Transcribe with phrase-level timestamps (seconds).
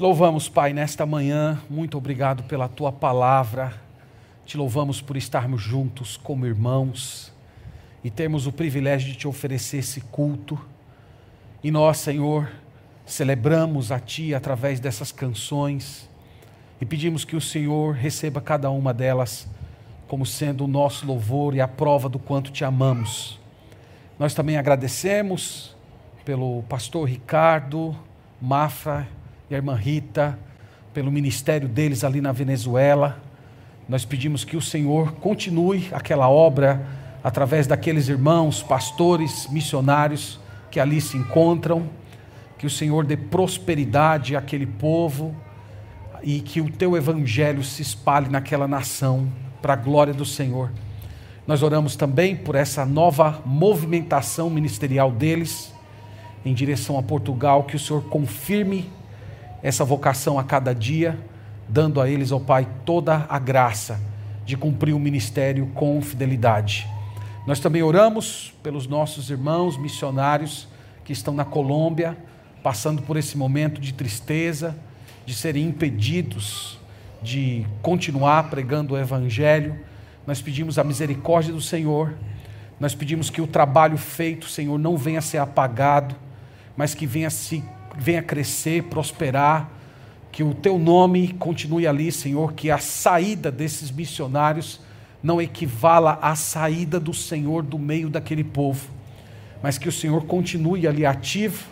[0.00, 1.60] Te louvamos, Pai, nesta manhã.
[1.68, 3.74] Muito obrigado pela tua palavra.
[4.46, 7.30] Te louvamos por estarmos juntos como irmãos
[8.02, 10.58] e termos o privilégio de te oferecer esse culto.
[11.62, 12.50] E nós, Senhor,
[13.04, 16.08] celebramos a Ti através dessas canções
[16.80, 19.46] e pedimos que o Senhor receba cada uma delas
[20.08, 23.38] como sendo o nosso louvor e a prova do quanto te amamos.
[24.18, 25.76] Nós também agradecemos
[26.24, 27.94] pelo pastor Ricardo
[28.40, 29.06] Mafra
[29.50, 30.38] e a irmã Rita,
[30.94, 33.20] pelo ministério deles ali na Venezuela.
[33.88, 36.86] Nós pedimos que o Senhor continue aquela obra
[37.24, 40.38] através daqueles irmãos, pastores, missionários
[40.70, 41.90] que ali se encontram.
[42.56, 45.34] Que o Senhor dê prosperidade àquele povo
[46.22, 49.26] e que o teu evangelho se espalhe naquela nação
[49.60, 50.70] para a glória do Senhor.
[51.44, 55.74] Nós oramos também por essa nova movimentação ministerial deles
[56.44, 58.88] em direção a Portugal, que o Senhor confirme
[59.62, 61.18] essa vocação a cada dia,
[61.68, 64.00] dando a eles, ó Pai, toda a graça
[64.44, 66.88] de cumprir o ministério com fidelidade.
[67.46, 70.68] Nós também oramos pelos nossos irmãos missionários
[71.04, 72.16] que estão na Colômbia,
[72.62, 74.76] passando por esse momento de tristeza,
[75.24, 76.80] de serem impedidos
[77.22, 79.78] de continuar pregando o Evangelho.
[80.26, 82.14] Nós pedimos a misericórdia do Senhor,
[82.78, 86.14] nós pedimos que o trabalho feito, Senhor, não venha a ser apagado,
[86.76, 87.62] mas que venha se
[87.96, 89.70] venha crescer, prosperar,
[90.32, 94.80] que o teu nome continue ali, Senhor, que a saída desses missionários
[95.22, 98.88] não equivala à saída do Senhor do meio daquele povo,
[99.62, 101.64] mas que o Senhor continue ali ativo,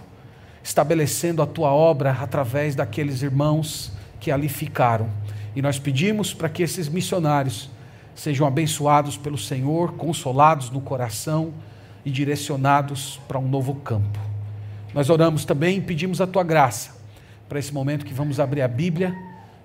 [0.63, 5.09] estabelecendo a tua obra através daqueles irmãos que ali ficaram.
[5.57, 7.71] E nós pedimos para que esses missionários
[8.15, 11.55] sejam abençoados pelo Senhor, consolados no coração
[12.05, 14.28] e direcionados para um novo campo.
[14.95, 16.97] Nós oramos também e pedimos a tua graça
[17.49, 19.15] para esse momento que vamos abrir a Bíblia,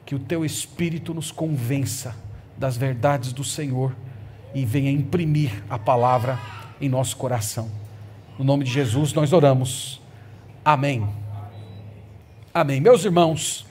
[0.05, 2.15] que o teu Espírito nos convença
[2.57, 3.95] das verdades do Senhor
[4.53, 6.39] e venha imprimir a palavra
[6.79, 7.69] em nosso coração.
[8.37, 10.01] No nome de Jesus nós oramos.
[10.63, 11.07] Amém.
[12.53, 12.79] Amém.
[12.79, 13.65] Meus irmãos,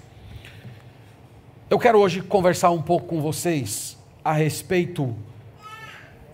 [1.71, 5.15] eu quero hoje conversar um pouco com vocês a respeito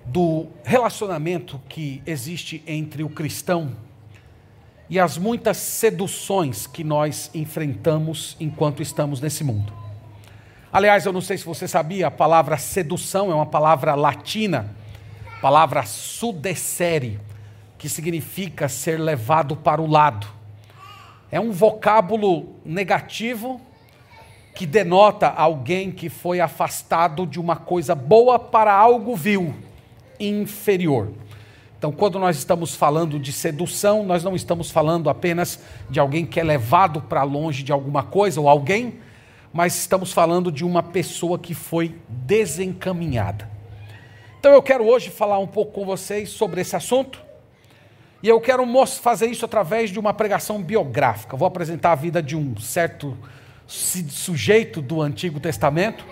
[0.06, 3.87] do relacionamento que existe entre o cristão
[4.90, 9.72] e as muitas seduções que nós enfrentamos enquanto estamos nesse mundo.
[10.72, 14.74] Aliás, eu não sei se você sabia, a palavra sedução é uma palavra latina,
[15.40, 17.20] palavra sudecere,
[17.76, 20.26] que significa ser levado para o lado.
[21.30, 23.60] É um vocábulo negativo
[24.54, 29.54] que denota alguém que foi afastado de uma coisa boa para algo vil,
[30.18, 31.12] inferior.
[31.78, 36.40] Então, quando nós estamos falando de sedução, nós não estamos falando apenas de alguém que
[36.40, 38.98] é levado para longe de alguma coisa ou alguém,
[39.52, 43.48] mas estamos falando de uma pessoa que foi desencaminhada.
[44.40, 47.22] Então, eu quero hoje falar um pouco com vocês sobre esse assunto.
[48.20, 51.36] E eu quero fazer isso através de uma pregação biográfica.
[51.36, 53.16] Vou apresentar a vida de um certo
[53.68, 56.04] sujeito do Antigo Testamento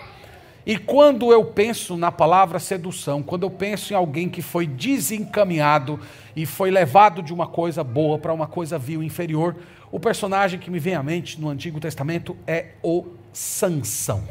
[0.67, 5.97] e quando eu penso na palavra sedução, quando eu penso em alguém que foi desencaminhado
[6.35, 9.55] e foi levado de uma coisa boa para uma coisa vil inferior,
[9.89, 14.21] o personagem que me vem à mente no Antigo Testamento é o Sansão.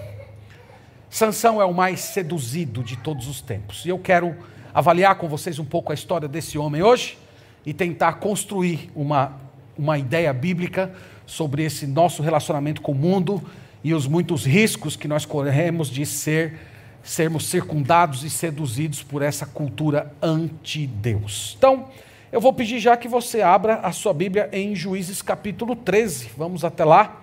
[1.09, 3.87] Sansão é o mais seduzido de todos os tempos.
[3.87, 4.37] E eu quero
[4.75, 7.17] avaliar com vocês um pouco a história desse homem hoje
[7.65, 9.41] e tentar construir uma,
[9.75, 10.93] uma ideia bíblica
[11.25, 13.43] sobre esse nosso relacionamento com o mundo
[13.87, 16.59] e os muitos riscos que nós corremos de ser
[17.05, 21.55] sermos circundados e seduzidos por essa cultura anti-Deus.
[21.57, 21.87] Então,
[22.33, 26.31] eu vou pedir já que você abra a sua Bíblia em Juízes capítulo 13.
[26.37, 27.23] Vamos até lá.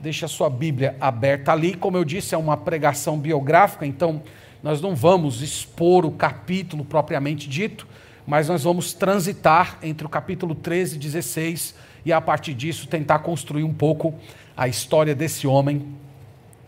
[0.00, 1.74] Deixe a sua Bíblia aberta ali.
[1.74, 4.20] Como eu disse, é uma pregação biográfica, então
[4.64, 7.86] nós não vamos expor o capítulo propriamente dito,
[8.26, 11.74] mas nós vamos transitar entre o capítulo 13 e 16
[12.04, 14.14] e a partir disso tentar construir um pouco
[14.60, 15.96] a história desse homem,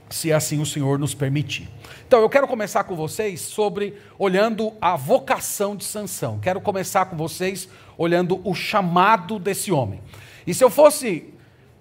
[0.08, 1.68] se assim o Senhor nos permitir.
[2.06, 6.38] Então, eu quero começar com vocês sobre olhando a vocação de Sansão.
[6.38, 7.68] Quero começar com vocês
[7.98, 10.00] olhando o chamado desse homem.
[10.46, 11.34] E se eu fosse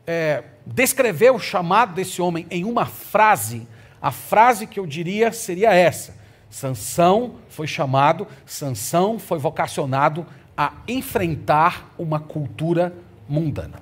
[0.05, 3.65] é, descrever o chamado desse homem em uma frase,
[4.01, 6.17] a frase que eu diria seria essa:
[6.49, 10.25] Sansão foi chamado, Sansão foi vocacionado
[10.57, 12.93] a enfrentar uma cultura
[13.29, 13.81] mundana.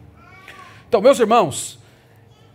[0.88, 1.79] Então, meus irmãos,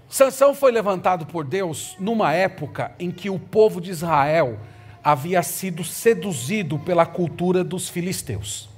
[0.09, 4.59] Sansão foi levantado por Deus numa época em que o povo de Israel
[5.03, 8.69] havia sido seduzido pela cultura dos filisteus.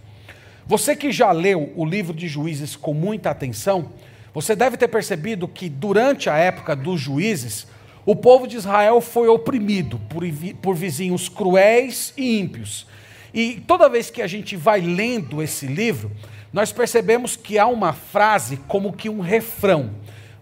[0.67, 3.93] Você que já leu o livro de Juízes com muita atenção,
[4.37, 7.67] Você deve ter percebido que durante a época dos juízes,
[8.05, 10.23] o povo de Israel foi oprimido por,
[10.61, 12.87] por vizinhos cruéis e ímpios.
[13.33, 16.11] E toda vez que a gente vai lendo esse livro,
[16.53, 19.93] nós percebemos que há uma frase como que um refrão.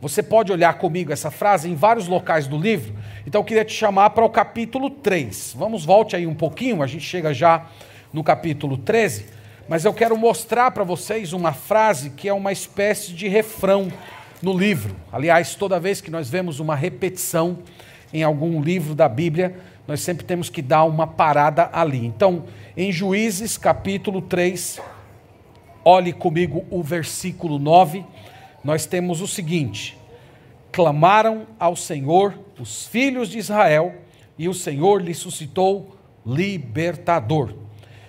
[0.05, 2.95] Você pode olhar comigo essa frase em vários locais do livro.
[3.27, 5.55] Então eu queria te chamar para o capítulo 3.
[5.57, 7.65] Vamos, volte aí um pouquinho, a gente chega já
[8.13, 9.25] no capítulo 13.
[9.67, 13.91] Mas eu quero mostrar para vocês uma frase que é uma espécie de refrão
[14.43, 14.95] no livro.
[15.11, 17.61] Aliás, toda vez que nós vemos uma repetição
[18.13, 19.57] em algum livro da Bíblia,
[19.89, 22.05] nós sempre temos que dar uma parada ali.
[22.05, 22.45] Então,
[22.77, 24.83] em Juízes capítulo 3,
[25.83, 28.05] olhe comigo o versículo 9,
[28.65, 29.97] nós temos o seguinte:
[30.73, 33.95] Clamaram ao Senhor os filhos de Israel,
[34.39, 35.97] e o Senhor lhe suscitou
[36.27, 37.55] libertador.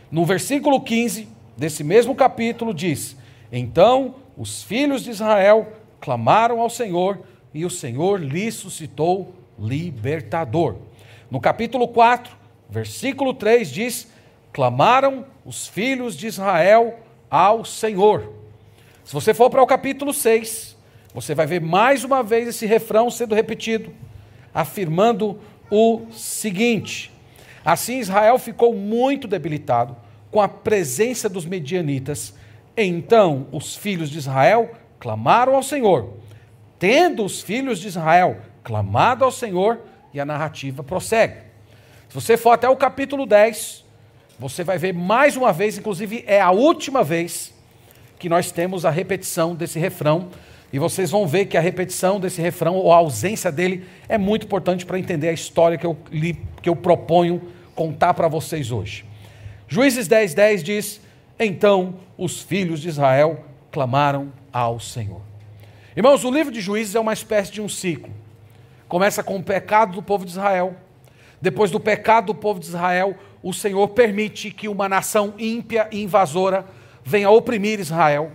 [0.10, 3.18] No versículo 15 desse mesmo capítulo diz:
[3.52, 7.19] Então os filhos de Israel clamaram ao Senhor,
[7.54, 10.78] e o Senhor lhe suscitou libertador.
[11.30, 12.36] No capítulo 4,
[12.69, 14.08] versículo 3 diz:
[14.54, 17.00] Clamaram os filhos de Israel
[17.30, 18.35] ao Senhor.
[19.06, 20.75] Se você for para o capítulo 6,
[21.13, 23.94] você vai ver mais uma vez esse refrão sendo repetido,
[24.52, 27.12] afirmando o seguinte:
[27.63, 29.96] Assim Israel ficou muito debilitado
[30.31, 32.34] com a presença dos medianitas.
[32.75, 36.16] Então os filhos de Israel clamaram ao Senhor.
[36.80, 39.80] Tendo os filhos de Israel clamado ao Senhor,
[40.16, 41.36] e a narrativa prossegue.
[42.08, 43.84] Se você for até o capítulo 10,
[44.40, 47.54] você vai ver mais uma vez, inclusive é a última vez
[48.18, 50.30] que nós temos a repetição desse refrão.
[50.72, 54.46] E vocês vão ver que a repetição desse refrão, ou a ausência dele, é muito
[54.46, 57.42] importante para entender a história que eu, li, que eu proponho
[57.74, 59.06] contar para vocês hoje.
[59.68, 61.02] Juízes 10, 10 diz:
[61.40, 65.22] Então os filhos de Israel clamaram ao Senhor.
[65.96, 68.12] Irmãos, o livro de Juízes é uma espécie de um ciclo.
[68.88, 70.76] Começa com o pecado do povo de Israel.
[71.42, 76.02] Depois do pecado do povo de Israel, o Senhor permite que uma nação ímpia e
[76.02, 76.66] invasora
[77.06, 78.31] venha oprimir Israel.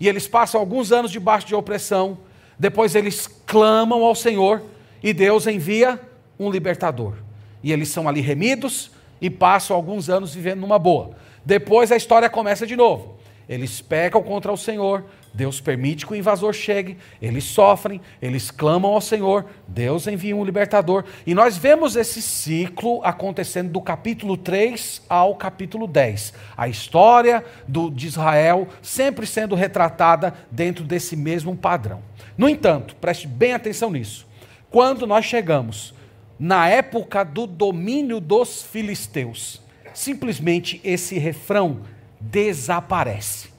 [0.00, 2.18] E eles passam alguns anos debaixo de opressão.
[2.58, 4.62] Depois eles clamam ao Senhor
[5.02, 6.00] e Deus envia
[6.38, 7.14] um libertador.
[7.62, 8.90] E eles são ali remidos
[9.20, 11.10] e passam alguns anos vivendo numa boa.
[11.44, 13.18] Depois a história começa de novo.
[13.48, 15.04] Eles pecam contra o Senhor,
[15.34, 20.44] Deus permite que o invasor chegue, eles sofrem, eles clamam ao Senhor, Deus envia um
[20.44, 21.04] libertador.
[21.26, 26.34] E nós vemos esse ciclo acontecendo do capítulo 3 ao capítulo 10.
[26.56, 32.00] A história do, de Israel sempre sendo retratada dentro desse mesmo padrão.
[32.38, 34.28] No entanto, preste bem atenção nisso.
[34.70, 35.94] Quando nós chegamos
[36.38, 39.60] na época do domínio dos filisteus,
[39.92, 41.80] simplesmente esse refrão
[42.20, 43.53] desaparece.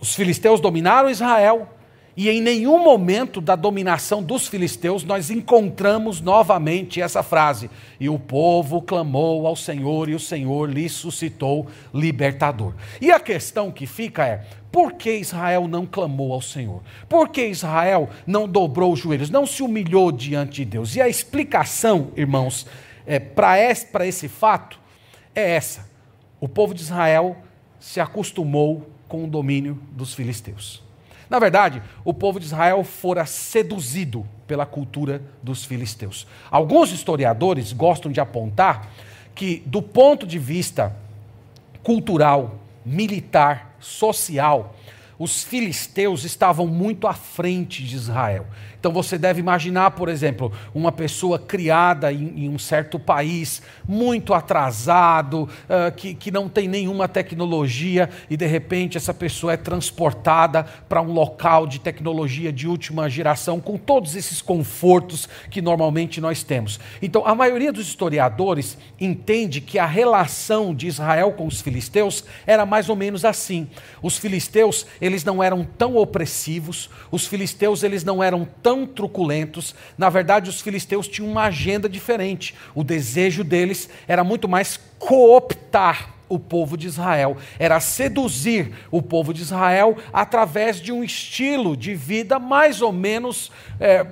[0.00, 1.68] Os filisteus dominaram Israel,
[2.16, 8.18] e em nenhum momento da dominação dos filisteus nós encontramos novamente essa frase: E o
[8.18, 12.74] povo clamou ao Senhor, e o Senhor lhe suscitou libertador.
[13.00, 16.82] E a questão que fica é: por que Israel não clamou ao Senhor?
[17.08, 20.96] Por que Israel não dobrou os joelhos, não se humilhou diante de Deus?
[20.96, 22.66] E a explicação, irmãos,
[23.06, 24.78] é, para esse, esse fato
[25.34, 25.88] é essa:
[26.40, 27.36] o povo de Israel
[27.78, 30.80] se acostumou com o domínio dos filisteus.
[31.28, 36.28] Na verdade, o povo de Israel fora seduzido pela cultura dos filisteus.
[36.48, 38.88] Alguns historiadores gostam de apontar
[39.34, 40.96] que, do ponto de vista
[41.82, 44.76] cultural, militar, social,
[45.20, 48.46] os filisteus estavam muito à frente de Israel.
[48.80, 54.32] Então você deve imaginar, por exemplo, uma pessoa criada em, em um certo país, muito
[54.32, 60.64] atrasado, uh, que, que não tem nenhuma tecnologia, e de repente essa pessoa é transportada
[60.88, 66.42] para um local de tecnologia de última geração, com todos esses confortos que normalmente nós
[66.42, 66.80] temos.
[67.02, 72.64] Então a maioria dos historiadores entende que a relação de Israel com os filisteus era
[72.64, 73.68] mais ou menos assim.
[74.00, 79.74] Os filisteus, eles não eram tão opressivos, os filisteus, eles não eram tão truculentos.
[79.98, 82.54] Na verdade, os filisteus tinham uma agenda diferente.
[82.74, 89.34] O desejo deles era muito mais cooptar o povo de Israel, era seduzir o povo
[89.34, 93.50] de Israel através de um estilo de vida mais ou menos
[93.80, 94.06] é,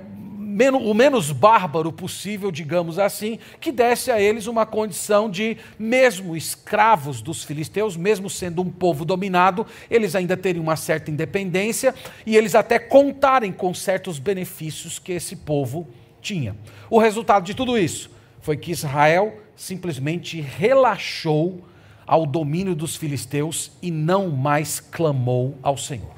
[0.59, 6.35] menos, o menos bárbaro possível, digamos assim, que desse a eles uma condição de, mesmo
[6.35, 12.35] escravos dos filisteus, mesmo sendo um povo dominado, eles ainda teriam uma certa independência e
[12.35, 15.87] eles até contarem com certos benefícios que esse povo
[16.21, 16.53] tinha.
[16.89, 18.11] O resultado de tudo isso
[18.41, 21.63] foi que Israel simplesmente relaxou
[22.05, 26.15] ao domínio dos filisteus e não mais clamou ao Senhor.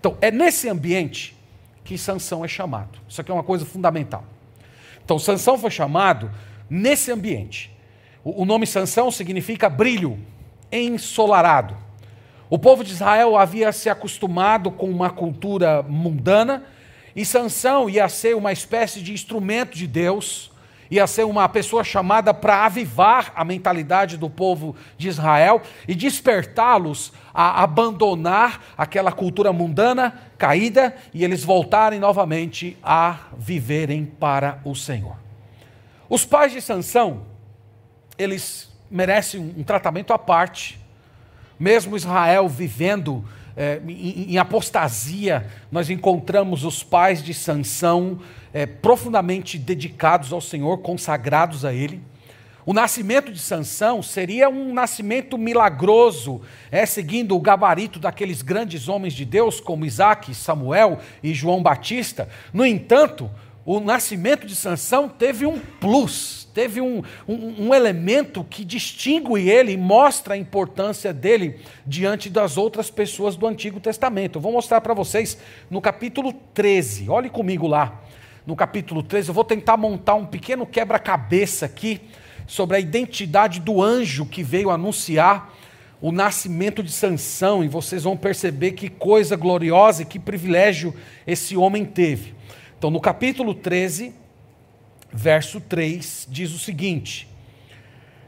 [0.00, 1.36] Então, é nesse ambiente
[1.84, 2.98] que Sansão é chamado.
[3.08, 4.24] Isso aqui é uma coisa fundamental.
[5.04, 6.30] Então, Sansão foi chamado
[6.68, 7.70] nesse ambiente.
[8.24, 10.18] O, nome Sansão significa brilho,
[10.72, 11.76] ensolarado.
[12.48, 16.64] O povo de Israel havia se acostumado com uma cultura mundana
[17.14, 20.50] e Sansão ia ser uma espécie de instrumento de Deus,
[20.94, 27.12] ia ser uma pessoa chamada para avivar a mentalidade do povo de Israel e despertá-los
[27.32, 35.16] a abandonar aquela cultura mundana caída e eles voltarem novamente a viverem para o Senhor.
[36.08, 37.22] Os pais de Sansão,
[38.16, 40.78] eles merecem um tratamento à parte
[41.58, 43.24] mesmo Israel vivendo
[43.56, 48.18] é, em, em, apostasia, nós encontramos os pais de Sansão
[48.54, 52.00] é, profundamente dedicados ao Senhor, consagrados a Ele.
[52.64, 59.12] O nascimento de Sansão seria um nascimento milagroso, é, seguindo o gabarito daqueles grandes homens
[59.12, 62.26] de Deus, como Isaac, Samuel e João Batista.
[62.54, 63.30] No entanto,
[63.66, 69.72] o nascimento de Sansão teve um plus, teve um, um, um, elemento que distingue ele
[69.72, 74.36] e mostra a importância dele diante das outras pessoas do Antigo Testamento.
[74.36, 75.36] Eu vou mostrar para vocês
[75.70, 77.10] no capítulo 13.
[77.10, 78.00] Olhe comigo lá.
[78.46, 82.02] No capítulo 13, eu vou tentar montar um pequeno quebra-cabeça aqui
[82.46, 85.54] sobre a identidade do anjo que veio anunciar
[85.98, 90.94] o nascimento de Sansão, e vocês vão perceber que coisa gloriosa e que privilégio
[91.26, 92.34] esse homem teve.
[92.76, 94.12] Então, no capítulo 13,
[95.10, 97.26] verso 3 diz o seguinte: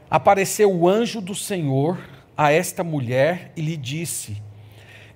[0.09, 1.99] Apareceu o anjo do Senhor
[2.35, 4.41] a esta mulher e lhe disse: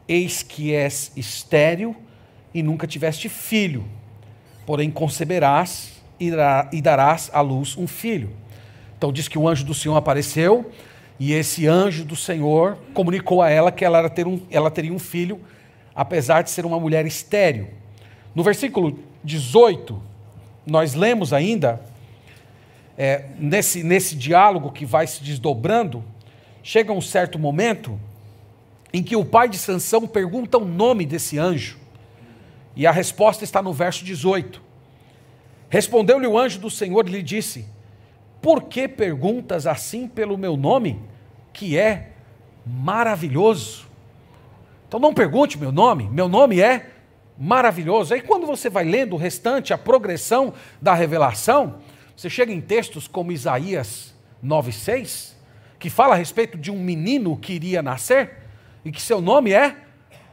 [0.07, 1.95] Eis que és estéril
[2.53, 3.83] e nunca tiveste filho,
[4.71, 8.29] porém conceberás e darás à luz um filho.
[8.97, 10.71] Então diz que o anjo do Senhor apareceu
[11.19, 14.97] e esse anjo do Senhor comunicou a ela que ela, ter um, ela teria um
[14.97, 15.41] filho,
[15.93, 17.67] apesar de ser uma mulher estéril.
[18.33, 20.01] No versículo 18,
[20.65, 21.81] nós lemos ainda,
[22.97, 26.01] é, nesse, nesse diálogo que vai se desdobrando,
[26.63, 27.99] chega um certo momento
[28.93, 31.80] em que o pai de Sansão pergunta o nome desse anjo.
[32.81, 34.59] E a resposta está no verso 18.
[35.69, 37.67] Respondeu-lhe o anjo do Senhor e lhe disse:
[38.41, 40.99] Por que perguntas assim pelo meu nome,
[41.53, 42.13] que é
[42.65, 43.87] maravilhoso?
[44.87, 46.89] Então não pergunte meu nome, meu nome é
[47.37, 48.15] maravilhoso.
[48.15, 51.75] Aí quando você vai lendo o restante, a progressão da revelação,
[52.17, 55.35] você chega em textos como Isaías 9:6,
[55.77, 58.37] que fala a respeito de um menino que iria nascer
[58.83, 59.75] e que seu nome é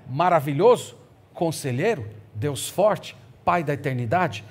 [0.09, 0.97] maravilhoso,
[1.35, 4.45] conselheiro, Deus forte, Pai da eternidade,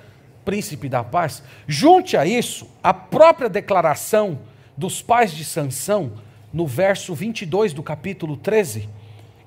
[0.44, 1.42] príncipe da paz.
[1.66, 4.40] Junte a isso a própria declaração
[4.76, 6.12] dos pais de Sansão
[6.52, 8.88] no verso 22 do capítulo 13,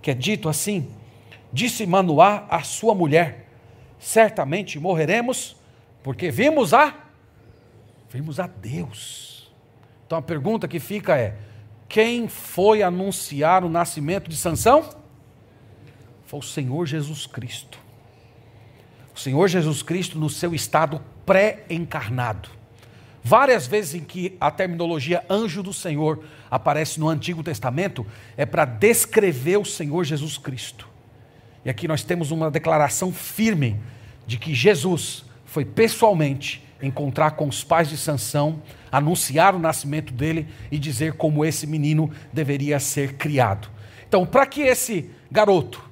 [0.02, 0.90] que é dito assim:
[1.52, 3.48] Disse Manoá à sua mulher:
[4.00, 5.56] Certamente morreremos,
[6.02, 6.96] porque vimos a
[8.10, 9.52] vimos a Deus.
[10.06, 11.36] Então a pergunta que fica é:
[11.90, 14.88] quem foi anunciar o nascimento de Sansão?
[16.26, 17.81] Foi o Senhor Jesus Cristo.
[19.22, 22.50] Senhor Jesus Cristo no seu estado pré-encarnado.
[23.24, 28.66] Várias vezes em que a terminologia anjo do Senhor aparece no Antigo Testamento é para
[28.66, 30.90] descrever o Senhor Jesus Cristo.
[31.64, 33.80] E aqui nós temos uma declaração firme
[34.26, 40.48] de que Jesus foi pessoalmente encontrar com os pais de Sansão, anunciar o nascimento dele
[40.72, 43.70] e dizer como esse menino deveria ser criado.
[44.08, 45.88] Então, para que esse garoto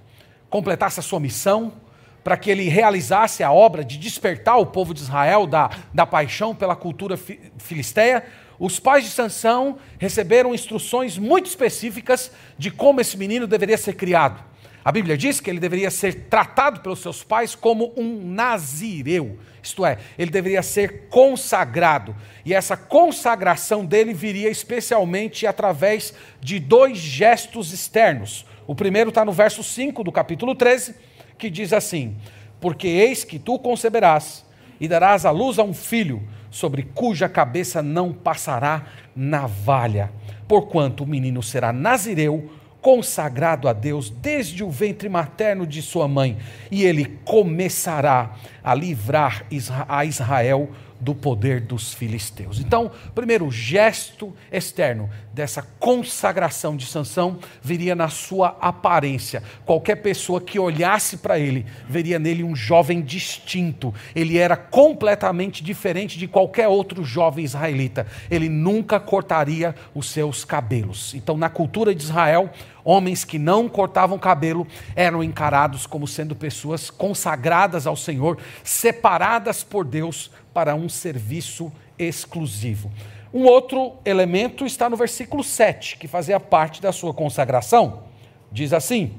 [0.50, 1.74] completasse a sua missão,
[2.24, 6.56] para que ele realizasse a obra de despertar o povo de Israel da, da paixão
[6.56, 8.26] pela cultura fi, filisteia,
[8.60, 14.44] os pais de Sansão receberam instruções muito específicas de como esse menino deveria ser criado.
[14.84, 19.86] A Bíblia diz que ele deveria ser tratado pelos seus pais como um nazireu, isto
[19.86, 22.16] é, ele deveria ser consagrado.
[22.46, 28.46] E essa consagração dele viria especialmente através de dois gestos externos.
[28.66, 30.96] O primeiro está no verso 5 do capítulo 13,
[31.40, 32.16] que diz assim:
[32.60, 34.46] Porque eis que tu conceberás
[34.80, 40.12] e darás à luz a um filho, sobre cuja cabeça não passará navalha,
[40.48, 42.50] porquanto o menino será nazireu
[42.82, 46.38] consagrado a Deus desde o ventre materno de sua mãe,
[46.72, 49.46] e ele começará a livrar
[49.88, 50.70] a Israel
[51.00, 52.60] do poder dos filisteus.
[52.60, 59.42] Então, primeiro gesto externo dessa consagração de Sansão viria na sua aparência.
[59.66, 63.94] Qualquer pessoa que olhasse para ele veria nele um jovem distinto.
[64.14, 68.06] Ele era completamente diferente de qualquer outro jovem israelita.
[68.30, 71.14] Ele nunca cortaria os seus cabelos.
[71.14, 72.52] Então, na cultura de Israel,
[72.84, 74.66] Homens que não cortavam cabelo
[74.96, 82.92] eram encarados como sendo pessoas consagradas ao Senhor, separadas por Deus para um serviço exclusivo.
[83.34, 88.04] Um outro elemento está no versículo 7, que fazia parte da sua consagração.
[88.52, 89.14] Diz assim: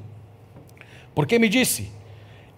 [1.14, 1.90] Porque me disse: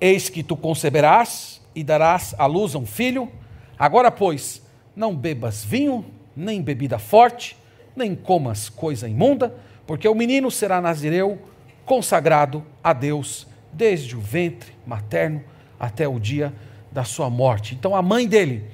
[0.01, 3.31] Eis que tu conceberás e darás à luz a um filho.
[3.79, 4.61] Agora, pois,
[4.97, 7.57] não bebas vinho, nem bebida forte,
[7.95, 9.55] nem comas coisa imunda,
[9.87, 11.39] porque o menino será nazireu,
[11.87, 15.41] consagrado a Deus desde o ventre materno
[15.79, 16.53] até o dia
[16.93, 17.75] da sua morte.
[17.75, 18.65] Então, a mãe dele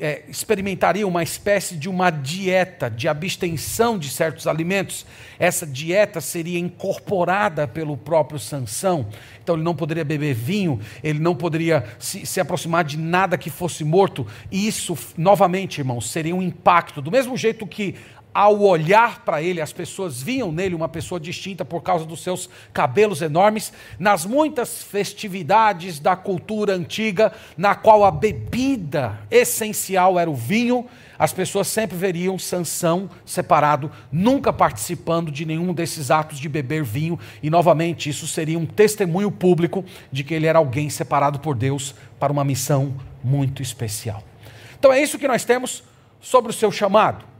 [0.00, 5.06] é, experimentaria uma espécie de uma dieta de abstenção de certos alimentos.
[5.38, 9.06] Essa dieta seria incorporada pelo próprio Sansão.
[9.42, 13.48] Então ele não poderia beber vinho, ele não poderia se, se aproximar de nada que
[13.48, 14.26] fosse morto.
[14.50, 17.00] E isso, novamente, irmãos, seria um impacto.
[17.00, 17.94] Do mesmo jeito que
[18.34, 22.48] ao olhar para ele, as pessoas viam nele uma pessoa distinta por causa dos seus
[22.72, 30.34] cabelos enormes, nas muitas festividades da cultura antiga, na qual a bebida essencial era o
[30.34, 30.86] vinho,
[31.18, 37.18] as pessoas sempre veriam Sansão separado, nunca participando de nenhum desses atos de beber vinho,
[37.42, 41.94] e novamente isso seria um testemunho público de que ele era alguém separado por Deus
[42.18, 44.22] para uma missão muito especial.
[44.78, 45.84] Então é isso que nós temos
[46.20, 47.31] sobre o seu chamado.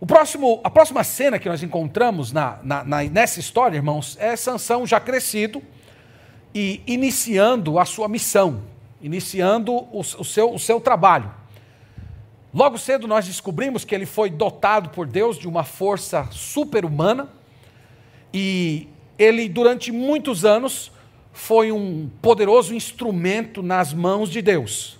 [0.00, 4.34] O próximo, a próxima cena que nós encontramos na, na, na, nessa história, irmãos, é
[4.34, 5.62] Sansão já crescido
[6.54, 8.62] e iniciando a sua missão,
[9.02, 11.30] iniciando o, o, seu, o seu trabalho.
[12.52, 17.28] Logo cedo nós descobrimos que ele foi dotado por Deus de uma força super-humana
[18.32, 18.88] e
[19.18, 20.90] ele, durante muitos anos,
[21.30, 24.98] foi um poderoso instrumento nas mãos de Deus.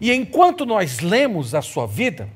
[0.00, 2.26] E enquanto nós lemos a sua vida,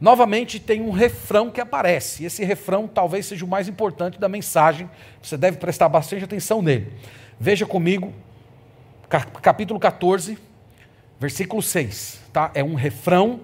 [0.00, 2.24] novamente tem um refrão que aparece.
[2.24, 4.88] Esse refrão talvez seja o mais importante da mensagem.
[5.22, 6.92] Você deve prestar bastante atenção nele.
[7.38, 8.12] Veja comigo,
[9.42, 10.38] capítulo 14,
[11.18, 12.20] versículo 6.
[12.32, 12.50] Tá?
[12.54, 13.40] É um refrão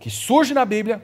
[0.00, 1.00] que surge na Bíblia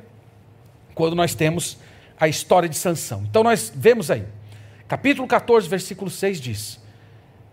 [0.94, 1.78] quando nós temos
[2.18, 3.24] a história de Sansão.
[3.28, 4.24] Então nós vemos aí.
[4.88, 6.80] Capítulo 14, versículo 6 diz: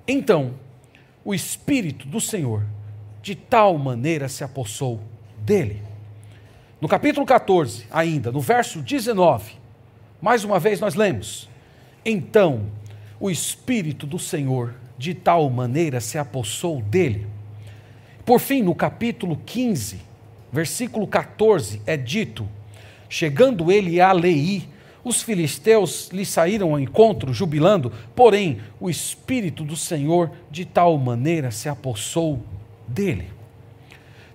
[0.07, 0.55] Então
[1.23, 2.63] o Espírito do Senhor
[3.21, 5.01] de tal maneira se apossou
[5.39, 5.81] dele
[6.81, 9.53] no capítulo 14, ainda, no verso 19,
[10.21, 11.49] mais uma vez nós lemos:
[12.03, 12.65] Então
[13.19, 17.27] o Espírito do Senhor de tal maneira se apossou dele.
[18.25, 20.01] Por fim, no capítulo 15,
[20.51, 22.47] versículo 14, é dito:
[23.07, 24.67] Chegando ele a Leí,
[25.03, 31.51] os filisteus lhe saíram ao encontro, jubilando, porém o Espírito do Senhor de tal maneira
[31.51, 32.43] se apossou
[32.87, 33.34] dele.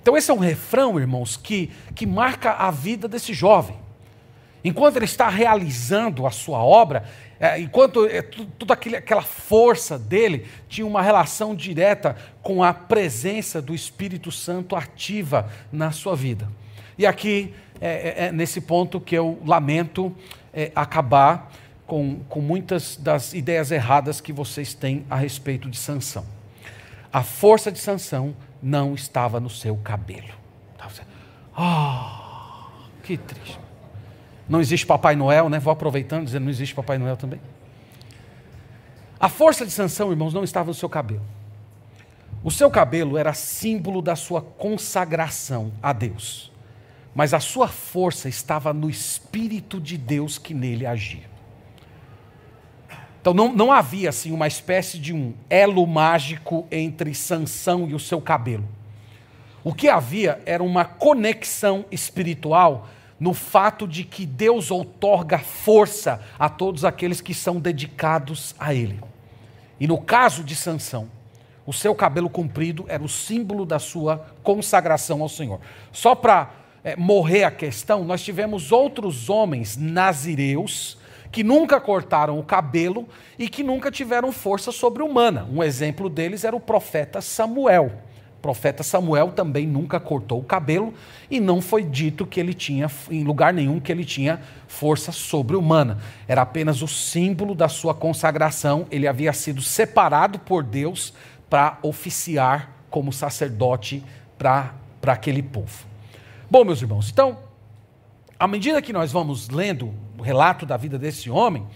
[0.03, 3.77] Então, esse é um refrão, irmãos, que, que marca a vida desse jovem.
[4.63, 7.05] Enquanto ele está realizando a sua obra,
[7.39, 13.75] é, enquanto é, toda aquela força dele tinha uma relação direta com a presença do
[13.75, 16.49] Espírito Santo ativa na sua vida.
[16.99, 20.15] E aqui é, é, é nesse ponto que eu lamento
[20.53, 21.51] é, acabar
[21.87, 26.27] com, com muitas das ideias erradas que vocês têm a respeito de Sansão.
[27.11, 30.41] A força de Sansão não estava no seu cabelo.
[31.57, 33.59] Ah, oh, que triste.
[34.49, 35.59] Não existe Papai Noel, né?
[35.59, 37.41] Vou aproveitando dizendo não existe Papai Noel também.
[39.19, 41.23] A força de Sansão, irmãos, não estava no seu cabelo.
[42.43, 46.51] O seu cabelo era símbolo da sua consagração a Deus.
[47.15, 51.30] Mas a sua força estava no Espírito de Deus que nele agia.
[53.21, 57.99] Então não, não havia assim uma espécie de um elo mágico entre Sansão e o
[57.99, 58.67] seu cabelo.
[59.63, 66.49] O que havia era uma conexão espiritual no fato de que Deus outorga força a
[66.49, 68.99] todos aqueles que são dedicados a Ele.
[69.79, 71.09] E no caso de Sansão,
[71.67, 75.61] o seu cabelo comprido era o símbolo da sua consagração ao Senhor.
[75.93, 76.51] Só para
[76.83, 80.97] é, morrer a questão, nós tivemos outros homens nazireus
[81.31, 85.47] que nunca cortaram o cabelo e que nunca tiveram força sobre-humana.
[85.53, 87.93] Um exemplo deles era o profeta Samuel.
[88.39, 90.95] O profeta Samuel também nunca cortou o cabelo
[91.31, 95.99] e não foi dito que ele tinha, em lugar nenhum, que ele tinha força sobre-humana.
[96.27, 98.87] Era apenas o símbolo da sua consagração.
[98.91, 101.13] Ele havia sido separado por Deus
[101.51, 104.03] para oficiar como sacerdote
[104.39, 104.73] para
[105.07, 105.85] aquele povo.
[106.51, 107.39] Bom, meus irmãos, então,
[108.39, 111.67] à medida que nós vamos lendo relato da vida desse homem,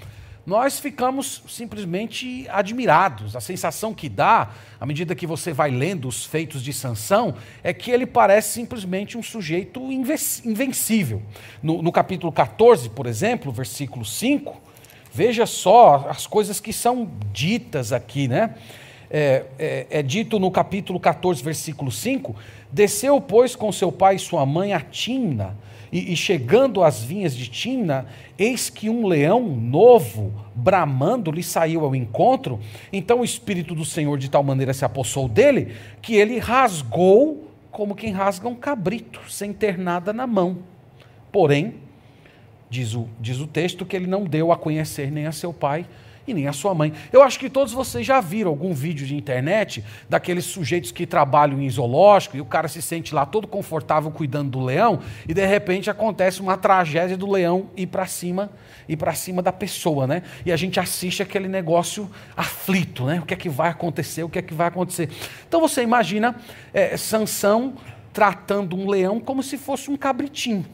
[0.47, 3.35] nós ficamos simplesmente admirados.
[3.35, 7.73] A sensação que dá, à medida que você vai lendo os feitos de Sansão, é
[7.73, 11.23] que ele parece simplesmente um sujeito invencível.
[11.63, 14.65] No, no capítulo 14, por exemplo, versículo 5,
[15.17, 18.57] Veja só as coisas que são ditas aqui, né?
[19.09, 22.35] É, é, é, dito no capítulo 14, versículo 5:
[22.73, 25.57] Desceu, pois, com seu pai e sua mãe a Timna,
[25.95, 31.85] e, e chegando às vinhas de Timna, eis que um leão novo, bramando, lhe saiu
[31.85, 32.59] ao encontro.
[32.93, 37.95] Então o Espírito do Senhor de tal maneira se apossou dele, que ele rasgou como
[37.95, 40.59] quem rasga um cabrito, sem ter nada na mão.
[41.31, 41.75] Porém,
[42.69, 45.87] diz o, diz o texto, que ele não deu a conhecer nem a seu pai
[46.27, 46.93] e nem a sua mãe.
[47.13, 51.61] Eu acho que todos vocês já viram algum vídeo de internet daqueles sujeitos que trabalham
[51.61, 55.45] em zoológico e o cara se sente lá todo confortável cuidando do leão e de
[55.47, 58.51] repente acontece uma tragédia do leão ir para cima
[58.89, 60.23] e para cima da pessoa, né?
[60.45, 63.21] E a gente assiste aquele negócio aflito, né?
[63.21, 64.23] O que é que vai acontecer?
[64.23, 65.09] O que é que vai acontecer?
[65.49, 66.37] Então você imagina
[66.73, 67.75] é, Sansão
[68.13, 70.65] tratando um leão como se fosse um cabritinho.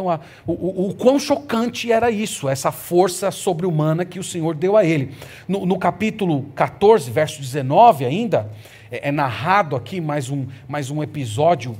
[0.00, 4.54] Então, a, o, o, o, quão chocante era isso, essa força sobre-humana que o Senhor
[4.54, 5.12] deu a ele.
[5.46, 8.50] No, no capítulo 14, verso 19, ainda,
[8.90, 11.76] é, é, narrado aqui mais um, mais um episódio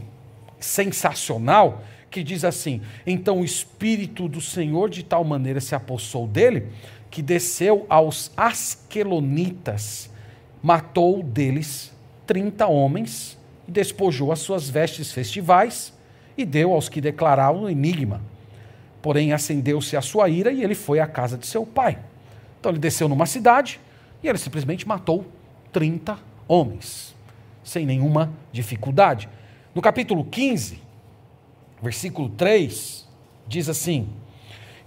[0.58, 6.66] sensacional que diz assim: Então o Espírito do Senhor de tal maneira se apossou dele
[7.10, 10.10] que desceu aos Asquelonitas,
[10.62, 11.90] matou deles
[12.26, 15.98] 30 homens e despojou as suas vestes festivais
[16.42, 18.20] e deu aos que declaravam o enigma.
[19.02, 21.98] Porém, acendeu-se a sua ira e ele foi à casa de seu pai.
[22.58, 23.80] Então, ele desceu numa cidade
[24.22, 25.24] e ele simplesmente matou
[25.72, 27.14] 30 homens,
[27.64, 29.28] sem nenhuma dificuldade.
[29.74, 30.80] No capítulo 15,
[31.82, 33.06] versículo 3,
[33.46, 34.08] diz assim: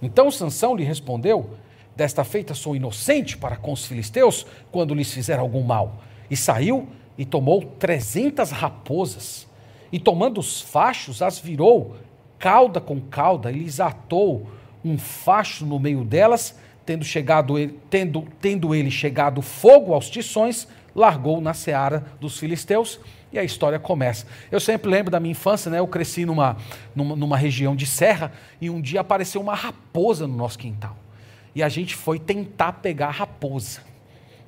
[0.00, 1.50] Então Sansão lhe respondeu:
[1.96, 6.02] Desta feita sou inocente para com os filisteus, quando lhes fizer algum mal.
[6.30, 9.46] E saiu e tomou trezentas raposas
[9.94, 11.94] e tomando os fachos, as virou,
[12.36, 14.44] cauda com cauda, e lhes atou
[14.84, 20.66] um facho no meio delas, tendo, chegado ele, tendo, tendo ele chegado fogo aos tições,
[20.96, 22.98] largou na seara dos filisteus,
[23.32, 24.26] e a história começa.
[24.50, 25.78] Eu sempre lembro da minha infância, né?
[25.78, 26.56] eu cresci numa,
[26.92, 30.96] numa, numa região de serra, e um dia apareceu uma raposa no nosso quintal.
[31.54, 33.80] E a gente foi tentar pegar a raposa.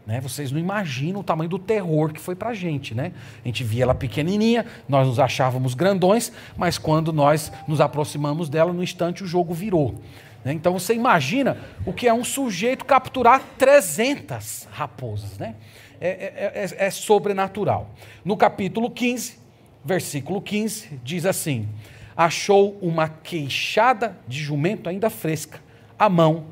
[0.06, 0.20] Né?
[0.20, 2.94] Vocês não imaginam o tamanho do terror que foi para a gente.
[2.94, 3.12] Né?
[3.44, 8.72] A gente via ela pequenininha, nós nos achávamos grandões, mas quando nós nos aproximamos dela,
[8.72, 9.96] no instante o jogo virou.
[10.44, 10.52] Né?
[10.52, 15.36] Então você imagina o que é um sujeito capturar 300 raposas.
[15.38, 15.56] Né?
[16.00, 17.90] É, é, é, é sobrenatural.
[18.24, 19.38] No capítulo 15,
[19.84, 21.68] versículo 15, diz assim:
[22.16, 25.60] Achou uma queixada de jumento ainda fresca,
[25.98, 26.44] a mão,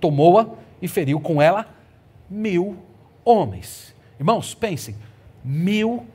[0.00, 0.48] tomou-a
[0.80, 1.66] e feriu com ela
[2.30, 2.78] mil
[3.24, 3.94] homens.
[4.18, 4.96] Irmãos, pensem:
[5.42, 6.06] mil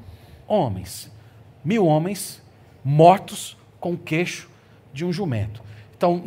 [0.48, 1.12] homens.
[1.64, 2.42] Mil homens
[2.84, 4.50] mortos com o queixo
[4.94, 5.62] de um jumento.
[6.00, 6.24] Então,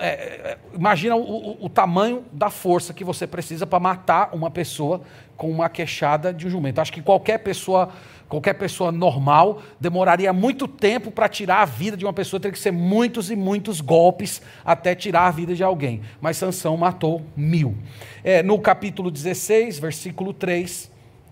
[0.00, 4.50] é, é, imagina o, o, o, tamanho da força que você precisa para matar uma
[4.50, 5.00] pessoa
[5.36, 6.80] com uma queixada de um jumento.
[6.80, 7.90] Acho que qualquer pessoa,
[8.28, 12.58] qualquer pessoa normal demoraria muito tempo para tirar a vida de uma pessoa, teria que
[12.58, 16.02] ser muitos e muitos golpes até tirar a vida de alguém.
[16.20, 17.76] Mas Sansão matou mil.
[18.24, 20.90] É, no capítulo 16, versículo 3,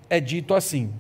[0.09, 0.93] é dito assim: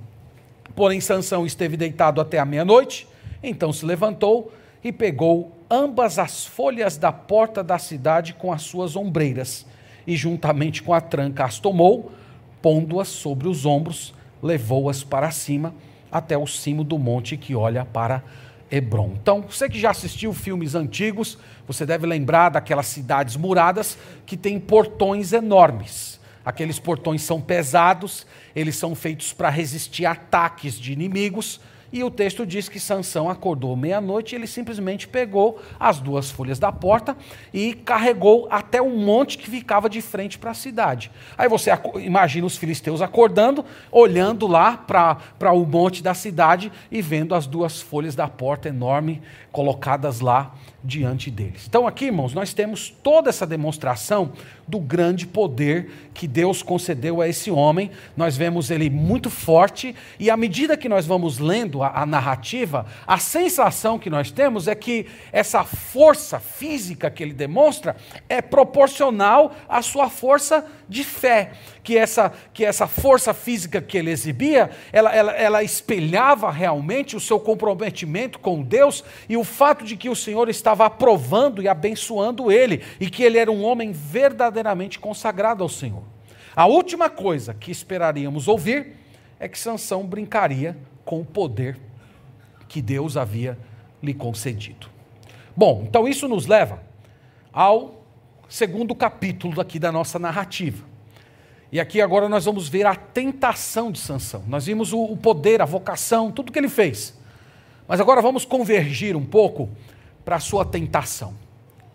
[0.74, 3.06] Porém, Sansão esteve deitado até a meia-noite,
[3.42, 4.52] então se levantou
[4.82, 9.66] e pegou ambas as folhas da porta da cidade com as suas ombreiras,
[10.06, 12.12] e juntamente com a tranca as tomou,
[12.60, 14.13] pondo-as sobre os ombros,
[14.44, 15.74] levou-as para cima
[16.12, 18.22] até o cimo do monte que olha para
[18.70, 19.14] Hebron.
[19.20, 24.60] Então, você que já assistiu filmes antigos, você deve lembrar daquelas cidades muradas que têm
[24.60, 26.20] portões enormes.
[26.44, 31.58] Aqueles portões são pesados, eles são feitos para resistir ataques de inimigos
[31.94, 36.58] e o texto diz que Sansão acordou meia-noite e ele simplesmente pegou as duas folhas
[36.58, 37.16] da porta
[37.52, 41.08] e carregou até um monte que ficava de frente para a cidade.
[41.38, 47.32] Aí você imagina os filisteus acordando, olhando lá para o monte da cidade e vendo
[47.32, 50.52] as duas folhas da porta enorme colocadas lá
[50.84, 51.64] diante deles.
[51.66, 54.32] Então, aqui, irmãos, nós temos toda essa demonstração
[54.68, 57.90] do grande poder que Deus concedeu a esse homem.
[58.14, 62.84] Nós vemos ele muito forte, e à medida que nós vamos lendo a, a narrativa,
[63.06, 67.96] a sensação que nós temos é que essa força física que ele demonstra
[68.28, 71.52] é proporcional à sua força de fé
[71.84, 77.20] que essa, que essa força física que ele exibia, ela, ela, ela espelhava realmente o
[77.20, 82.50] seu comprometimento com Deus e o fato de que o Senhor estava aprovando e abençoando
[82.50, 86.02] ele e que ele era um homem verdadeiramente consagrado ao Senhor.
[86.56, 88.96] A última coisa que esperaríamos ouvir
[89.38, 91.78] é que Sansão brincaria com o poder
[92.66, 93.58] que Deus havia
[94.02, 94.88] lhe concedido.
[95.54, 96.82] Bom, então isso nos leva
[97.52, 98.06] ao
[98.48, 100.93] segundo capítulo aqui da nossa narrativa.
[101.74, 104.44] E aqui agora nós vamos ver a tentação de Sansão.
[104.46, 107.18] Nós vimos o poder, a vocação, tudo que ele fez.
[107.88, 109.68] Mas agora vamos convergir um pouco
[110.24, 111.34] para a sua tentação.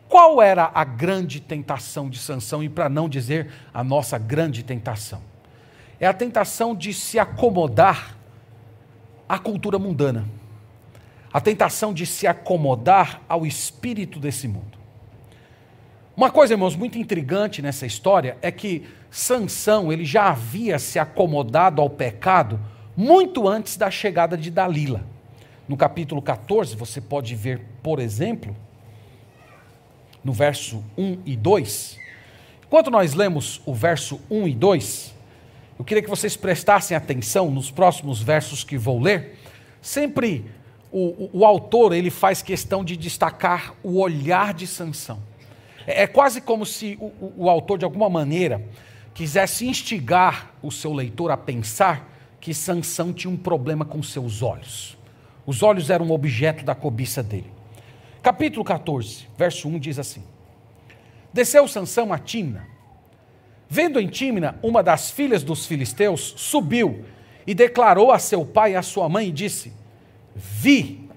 [0.09, 5.21] Qual era a grande tentação de Sansão e para não dizer a nossa grande tentação?
[5.97, 8.17] É a tentação de se acomodar
[9.29, 10.27] à cultura mundana.
[11.31, 14.78] A tentação de se acomodar ao espírito desse mundo.
[16.19, 21.81] Uma coisa, irmãos, muito intrigante nessa história é que Sansão, ele já havia se acomodado
[21.81, 22.59] ao pecado
[22.93, 25.01] muito antes da chegada de Dalila.
[25.65, 28.53] No capítulo 14, você pode ver, por exemplo,
[30.21, 31.97] no verso 1 e 2.
[32.67, 35.15] Enquanto nós lemos o verso 1 e 2,
[35.79, 39.37] eu queria que vocês prestassem atenção nos próximos versos que vou ler.
[39.81, 40.43] Sempre
[40.91, 45.29] o, o, o autor ele faz questão de destacar o olhar de Sansão.
[45.91, 48.63] É, quase como se o, o, o autor, de alguma maneira,
[49.11, 52.07] quisesse instigar o seu leitor a pensar
[52.39, 54.95] que Sansão tinha um problema com seus olhos.
[55.47, 57.51] Os olhos eram um objeto da cobiça dele.
[58.21, 60.23] Capítulo 14, verso 1 diz assim:
[61.33, 62.67] Desceu Sansão a Timna.
[63.67, 67.03] Vendo em Timna uma das filhas dos filisteus, subiu
[67.47, 69.73] e declarou a seu pai e a sua mãe e disse:
[70.35, 71.09] Vi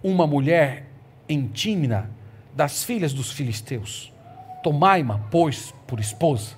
[0.00, 0.86] uma mulher
[1.28, 2.08] em Timna
[2.54, 4.11] das filhas dos filisteus.
[4.62, 6.56] Tomai-ma, pois, por esposa.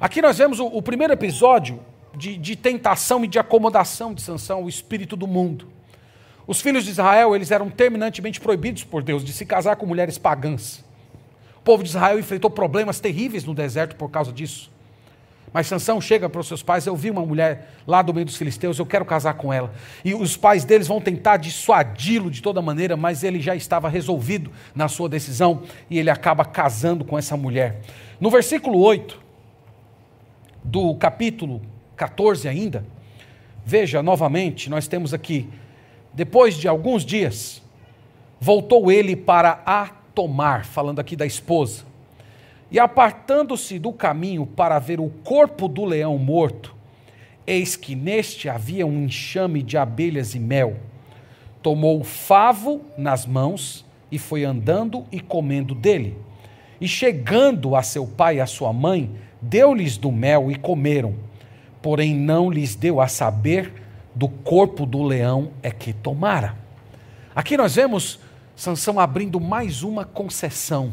[0.00, 1.80] Aqui nós vemos o, o primeiro episódio
[2.14, 5.68] de, de, tentação e de acomodação de Sansão, o espírito do mundo.
[6.46, 10.18] Os filhos de Israel, eles eram terminantemente proibidos por Deus de se casar com mulheres
[10.18, 10.84] pagãs.
[11.58, 14.70] O povo de Israel enfrentou problemas terríveis no deserto por causa disso.
[15.56, 18.36] Mas Sansão chega para os seus pais, eu vi uma mulher lá do meio dos
[18.36, 19.72] filisteus, eu quero casar com ela.
[20.04, 24.52] E os pais deles vão tentar dissuadi-lo de toda maneira, mas ele já estava resolvido
[24.74, 27.80] na sua decisão e ele acaba casando com essa mulher.
[28.20, 29.18] No versículo 8
[30.62, 31.62] do capítulo
[31.96, 32.84] 14 ainda,
[33.64, 35.48] veja novamente, nós temos aqui
[36.12, 37.62] depois de alguns dias,
[38.38, 41.95] voltou ele para a tomar, falando aqui da esposa.
[42.70, 46.74] E apartando-se do caminho para ver o corpo do leão morto,
[47.46, 50.76] eis que neste havia um enxame de abelhas e mel.
[51.62, 56.16] Tomou o favo nas mãos e foi andando e comendo dele.
[56.80, 61.14] E chegando a seu pai e a sua mãe, deu-lhes do mel e comeram.
[61.80, 63.72] Porém não lhes deu a saber
[64.14, 66.56] do corpo do leão é que tomara.
[67.34, 68.18] Aqui nós vemos
[68.56, 70.90] Sansão abrindo mais uma concessão.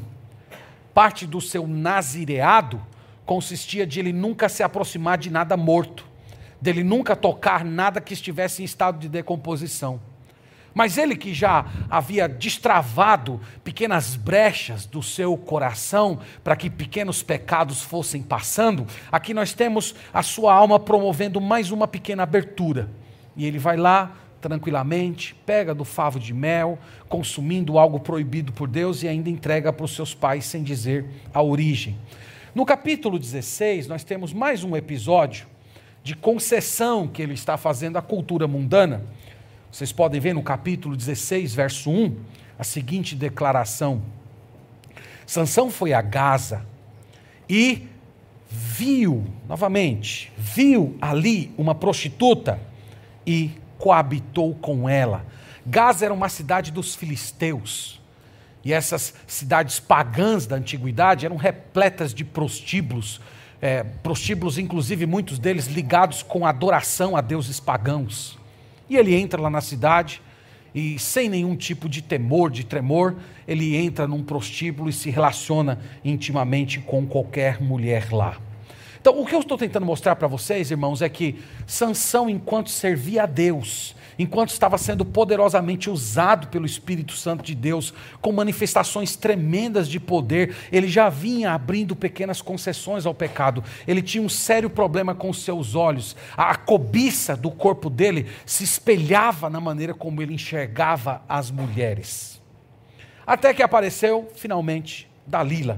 [0.93, 2.81] Parte do seu nazireado
[3.25, 6.05] consistia de ele nunca se aproximar de nada morto,
[6.61, 9.99] dele nunca tocar nada que estivesse em estado de decomposição.
[10.73, 17.81] Mas ele que já havia destravado pequenas brechas do seu coração para que pequenos pecados
[17.81, 22.89] fossem passando, aqui nós temos a sua alma promovendo mais uma pequena abertura.
[23.35, 24.11] E ele vai lá
[24.43, 26.77] tranquilamente, pega do favo de mel,
[27.07, 31.41] consumindo algo proibido por Deus e ainda entrega para os seus pais sem dizer a
[31.41, 31.97] origem.
[32.53, 35.47] No capítulo 16, nós temos mais um episódio
[36.03, 39.05] de concessão que ele está fazendo à cultura mundana.
[39.71, 42.15] Vocês podem ver no capítulo 16, verso 1,
[42.59, 44.01] a seguinte declaração:
[45.25, 46.65] Sansão foi a Gaza
[47.47, 47.87] e
[48.49, 52.59] viu, novamente, viu ali uma prostituta
[53.25, 53.51] e
[53.83, 55.25] coabitou com ela.
[55.65, 57.99] Gaza era uma cidade dos filisteus.
[58.63, 63.19] E essas cidades pagãs da antiguidade eram repletas de prostíbulos,
[63.61, 68.39] é, prostíbulos, inclusive muitos deles ligados com adoração a deuses pagãos.
[68.89, 70.21] E ele entra lá na cidade
[70.73, 75.77] e, sem nenhum tipo de temor, de tremor, ele entra num prostíbulo e se relaciona
[76.05, 78.37] intimamente com qualquer mulher lá.
[79.03, 83.23] Então, o que eu estou tentando mostrar para vocês, irmãos, é que Sansão, enquanto servia
[83.23, 89.89] a Deus, enquanto estava sendo poderosamente usado pelo Espírito Santo de Deus, com manifestações tremendas
[89.89, 93.61] de poder, ele já vinha abrindo pequenas concessões ao pecado.
[93.85, 96.15] Ele tinha um sério problema com seus olhos.
[96.37, 102.41] A cobiça do corpo dele se espelhava na maneira como ele enxergava as mulheres.
[103.27, 105.77] Até que apareceu, finalmente, Dalila.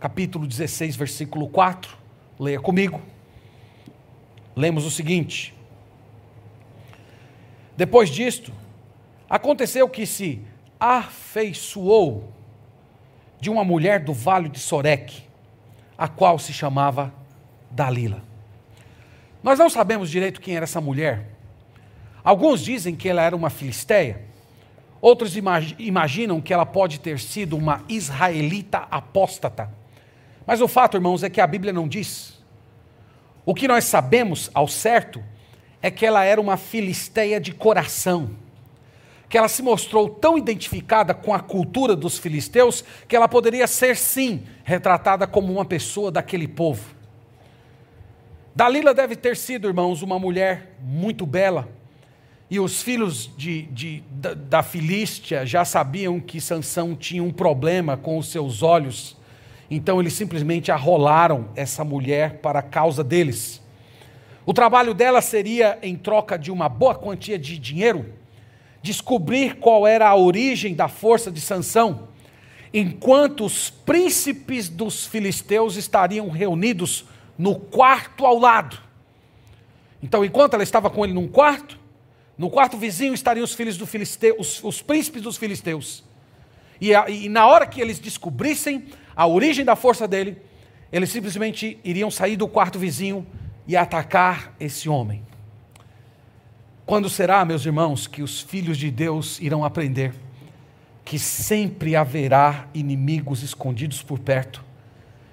[0.00, 2.00] Capítulo 16, versículo 4
[2.38, 3.00] Leia comigo.
[4.54, 5.54] Lemos o seguinte:
[7.76, 8.52] Depois disto,
[9.28, 10.40] aconteceu que se
[10.78, 12.32] afeiçoou
[13.40, 15.22] de uma mulher do vale de Soreque,
[15.96, 17.12] a qual se chamava
[17.70, 18.22] Dalila.
[19.42, 21.28] Nós não sabemos direito quem era essa mulher.
[22.22, 24.32] Alguns dizem que ela era uma filisteia,
[25.02, 25.34] Outros
[25.80, 29.68] imaginam que ela pode ter sido uma israelita apóstata.
[30.46, 32.42] Mas o fato, irmãos, é que a Bíblia não diz.
[33.44, 35.22] O que nós sabemos ao certo
[35.80, 38.30] é que ela era uma filisteia de coração.
[39.28, 43.96] Que ela se mostrou tão identificada com a cultura dos filisteus que ela poderia ser,
[43.96, 46.94] sim, retratada como uma pessoa daquele povo.
[48.54, 51.68] Dalila deve ter sido, irmãos, uma mulher muito bela.
[52.50, 57.96] E os filhos de, de, da, da Filístia já sabiam que Sansão tinha um problema
[57.96, 59.16] com os seus olhos.
[59.74, 63.58] Então eles simplesmente arrolaram essa mulher para a causa deles.
[64.44, 68.12] O trabalho dela seria, em troca de uma boa quantia de dinheiro,
[68.82, 72.08] descobrir qual era a origem da força de Sansão,
[72.74, 77.06] enquanto os príncipes dos filisteus estariam reunidos
[77.38, 78.78] no quarto ao lado.
[80.02, 81.78] Então, enquanto ela estava com ele num quarto,
[82.36, 86.04] no quarto vizinho estariam os filhos do filisteu, os, os príncipes dos filisteus.
[86.78, 90.36] E, a, e na hora que eles descobrissem a origem da força dele,
[90.92, 93.26] eles simplesmente iriam sair do quarto vizinho
[93.66, 95.22] e atacar esse homem.
[96.84, 100.12] Quando será, meus irmãos, que os filhos de Deus irão aprender
[101.04, 104.64] que sempre haverá inimigos escondidos por perto,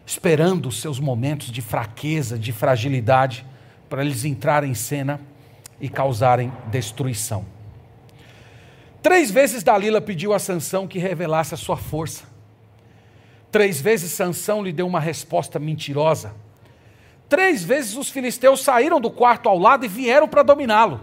[0.05, 3.45] esperando os seus momentos de fraqueza, de fragilidade,
[3.89, 5.19] para eles entrarem em cena
[5.79, 7.45] e causarem destruição.
[9.01, 12.23] Três vezes Dalila pediu a Sansão que revelasse a sua força.
[13.51, 16.33] Três vezes Sansão lhe deu uma resposta mentirosa.
[17.27, 21.01] Três vezes os filisteus saíram do quarto ao lado e vieram para dominá-lo.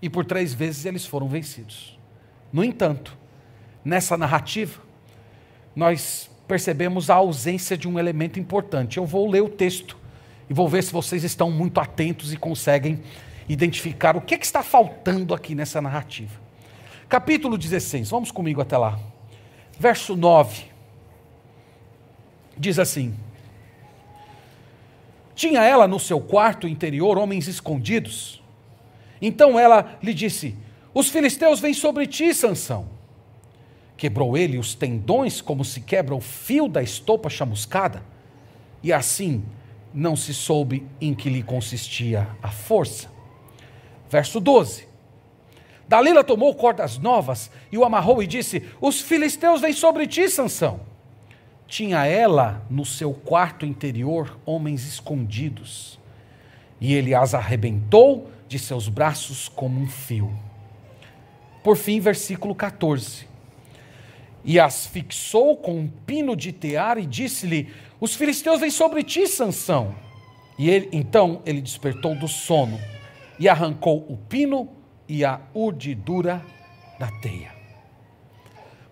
[0.00, 1.98] E por três vezes eles foram vencidos.
[2.52, 3.16] No entanto,
[3.84, 4.80] nessa narrativa,
[5.74, 8.98] nós percebemos a ausência de um elemento importante.
[8.98, 9.96] Eu vou ler o texto
[10.48, 13.02] e vou ver se vocês estão muito atentos e conseguem
[13.48, 16.40] identificar o que, é que está faltando aqui nessa narrativa.
[17.08, 18.98] Capítulo 16, vamos comigo até lá.
[19.78, 20.75] Verso 9.
[22.56, 23.14] Diz assim:
[25.34, 28.42] Tinha ela no seu quarto interior homens escondidos.
[29.20, 30.56] Então ela lhe disse:
[30.94, 32.88] Os filisteus vêm sobre ti, Sansão.
[33.96, 38.02] Quebrou ele os tendões como se quebra o fio da estopa chamuscada,
[38.82, 39.42] e assim
[39.92, 43.10] não se soube em que lhe consistia a força.
[44.10, 44.86] Verso 12.
[45.88, 50.95] Dalila tomou cordas novas e o amarrou e disse: Os filisteus vêm sobre ti, Sansão.
[51.66, 55.98] Tinha ela no seu quarto interior homens escondidos,
[56.80, 60.32] e ele as arrebentou de seus braços como um fio.
[61.64, 63.26] Por fim, versículo 14
[64.46, 67.68] e as fixou com um pino de tear e disse-lhe:
[68.00, 69.92] Os filisteus vêm sobre ti, Sansão.
[70.56, 72.78] E ele, então ele despertou do sono
[73.40, 74.70] e arrancou o pino
[75.08, 76.40] e a urdidura
[76.98, 77.55] da teia.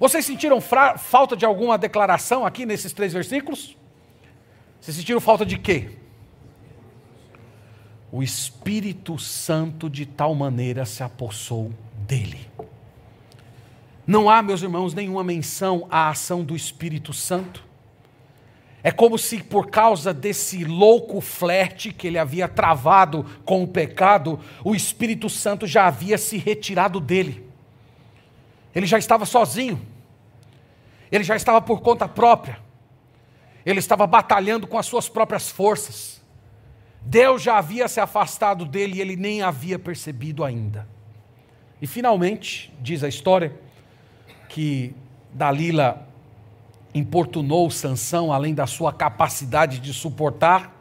[0.05, 3.75] Vocês sentiram falta de alguma declaração aqui nesses três versículos?
[4.79, 5.93] Vocês sentiram falta de quê?
[8.13, 11.73] O Espírito Santo de tal maneira se apossou
[12.07, 12.47] dele.
[14.07, 17.65] Não há, meus irmãos, nenhuma menção à ação do Espírito Santo.
[18.83, 24.39] É como se por causa desse louco flerte que ele havia travado com o pecado,
[24.63, 27.49] o Espírito Santo já havia se retirado dele.
[28.75, 29.94] Ele já estava sozinho.
[31.15, 32.59] Ele já estava por conta própria.
[33.65, 36.21] Ele estava batalhando com as suas próprias forças.
[37.01, 40.89] Deus já havia se afastado dele e ele nem havia percebido ainda.
[41.81, 43.55] E finalmente, diz a história,
[44.49, 44.93] que
[45.33, 46.05] Dalila
[46.93, 50.77] importunou Sansão além da sua capacidade de suportar,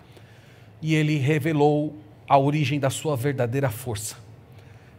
[0.81, 1.95] e ele revelou
[2.27, 4.15] a origem da sua verdadeira força.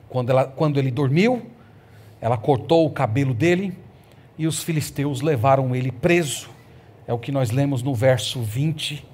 [0.08, 1.50] Quando, ela, quando ele dormiu,
[2.20, 3.82] ela cortou o cabelo dele
[4.38, 6.50] e os filisteus levaram ele preso.
[7.06, 9.04] É o que nós lemos no verso 20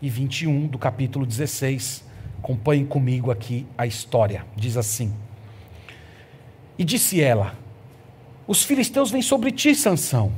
[0.00, 2.04] e 21 do capítulo 16.
[2.38, 4.44] Acompanhem comigo aqui a história.
[4.56, 5.12] Diz assim:
[6.78, 7.56] E disse ela:
[8.48, 10.32] os filisteus vêm sobre ti, Sansão.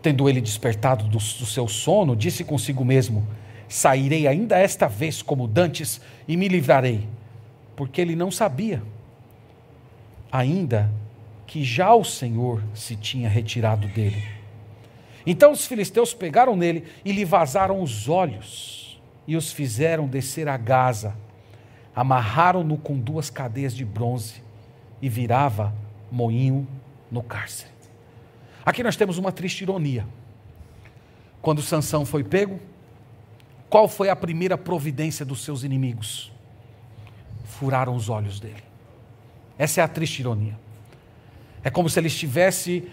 [0.00, 3.26] Tendo ele despertado do, do seu sono, disse consigo mesmo:
[3.68, 7.08] Sairei ainda esta vez como dantes e me livrarei.
[7.74, 8.80] Porque ele não sabia,
[10.30, 10.88] ainda
[11.46, 14.22] que já o Senhor se tinha retirado dele.
[15.26, 20.56] Então os filisteus pegaram nele e lhe vazaram os olhos e os fizeram descer a
[20.56, 21.16] Gaza.
[21.94, 24.42] Amarraram-no com duas cadeias de bronze
[25.00, 25.72] e virava
[26.10, 26.66] moinho
[27.10, 27.72] no cárcere.
[28.64, 30.06] Aqui nós temos uma triste ironia.
[31.42, 32.58] Quando Sansão foi pego,
[33.68, 36.32] qual foi a primeira providência dos seus inimigos?
[37.44, 38.62] Furaram os olhos dele.
[39.58, 40.58] Essa é a triste ironia.
[41.64, 42.86] É como se ele estivesse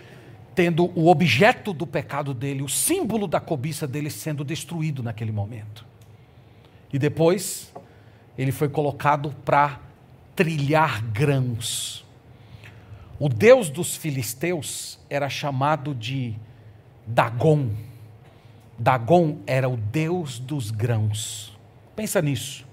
[0.55, 5.85] tendo o objeto do pecado dele, o símbolo da cobiça dele sendo destruído naquele momento.
[6.91, 7.73] E depois,
[8.37, 9.79] ele foi colocado para
[10.35, 12.05] trilhar grãos.
[13.19, 16.35] O deus dos filisteus era chamado de
[17.05, 17.69] Dagon.
[18.77, 21.57] Dagon era o deus dos grãos.
[21.95, 22.65] Pensa nisso.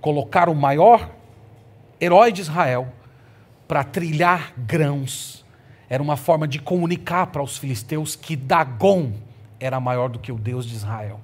[0.00, 1.10] Colocar o maior
[2.00, 2.92] herói de Israel
[3.68, 5.44] para trilhar grãos
[5.88, 9.12] era uma forma de comunicar para os filisteus que Dagon
[9.60, 11.20] era maior do que o Deus de Israel.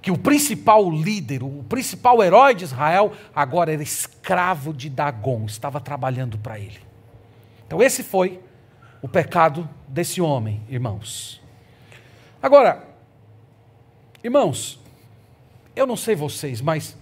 [0.00, 5.80] Que o principal líder, o principal herói de Israel, agora era escravo de Dagon, estava
[5.80, 6.80] trabalhando para ele.
[7.66, 8.40] Então, esse foi
[9.02, 11.42] o pecado desse homem, irmãos.
[12.42, 12.84] Agora,
[14.22, 14.78] irmãos,
[15.74, 16.96] eu não sei vocês, mas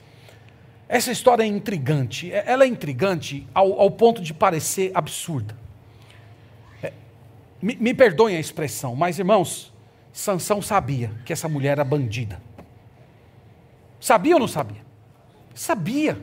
[0.93, 2.31] essa história é intrigante.
[2.31, 5.57] Ela é intrigante ao, ao ponto de parecer absurda.
[7.63, 9.73] Me, me perdoem a expressão, mas irmãos,
[10.13, 12.43] Sansão sabia que essa mulher era bandida.
[13.99, 14.83] Sabia ou não sabia?
[15.55, 16.19] Sabia.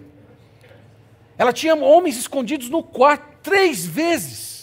[1.36, 4.59] Ela tinha homens escondidos no quarto três vezes.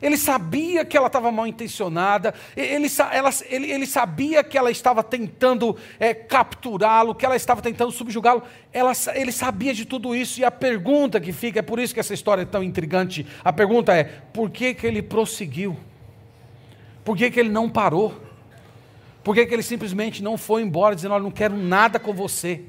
[0.00, 5.02] Ele sabia que ela estava mal intencionada, ele, ela, ele, ele, sabia que ela estava
[5.02, 8.42] tentando é, capturá-lo, que ela estava tentando subjugá-lo.
[9.14, 12.14] Ele sabia de tudo isso, e a pergunta que fica, é por isso que essa
[12.14, 15.76] história é tão intrigante: a pergunta é, por que, que ele prosseguiu?
[17.04, 18.14] Por que, que ele não parou?
[19.24, 22.62] Por que, que ele simplesmente não foi embora, dizendo: Olha, não quero nada com você?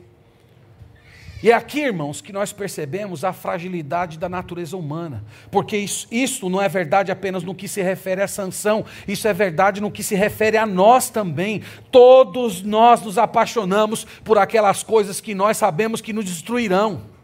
[1.42, 6.50] E é aqui, irmãos, que nós percebemos a fragilidade da natureza humana, porque isso, isso,
[6.50, 10.04] não é verdade apenas no que se refere à sanção, isso é verdade no que
[10.04, 11.62] se refere a nós também.
[11.92, 17.19] Todos nós nos apaixonamos por aquelas coisas que nós sabemos que nos destruirão.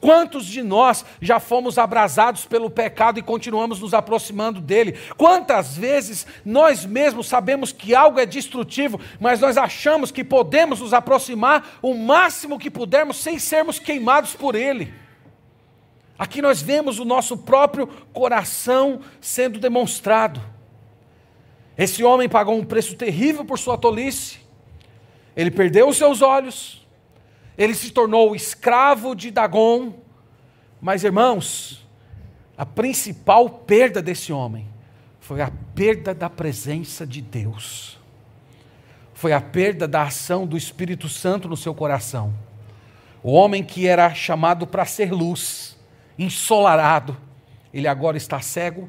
[0.00, 4.98] Quantos de nós já fomos abrasados pelo pecado e continuamos nos aproximando dele?
[5.16, 10.94] Quantas vezes nós mesmos sabemos que algo é destrutivo, mas nós achamos que podemos nos
[10.94, 14.94] aproximar o máximo que pudermos sem sermos queimados por ele?
[16.18, 20.40] Aqui nós vemos o nosso próprio coração sendo demonstrado.
[21.76, 24.38] Esse homem pagou um preço terrível por sua tolice,
[25.36, 26.79] ele perdeu os seus olhos
[27.60, 29.92] ele se tornou escravo de Dagon.
[30.80, 31.86] Mas, irmãos,
[32.56, 34.66] a principal perda desse homem
[35.20, 37.98] foi a perda da presença de Deus.
[39.12, 42.32] Foi a perda da ação do Espírito Santo no seu coração.
[43.22, 45.76] O homem que era chamado para ser luz,
[46.18, 47.14] ensolarado,
[47.74, 48.88] ele agora está cego,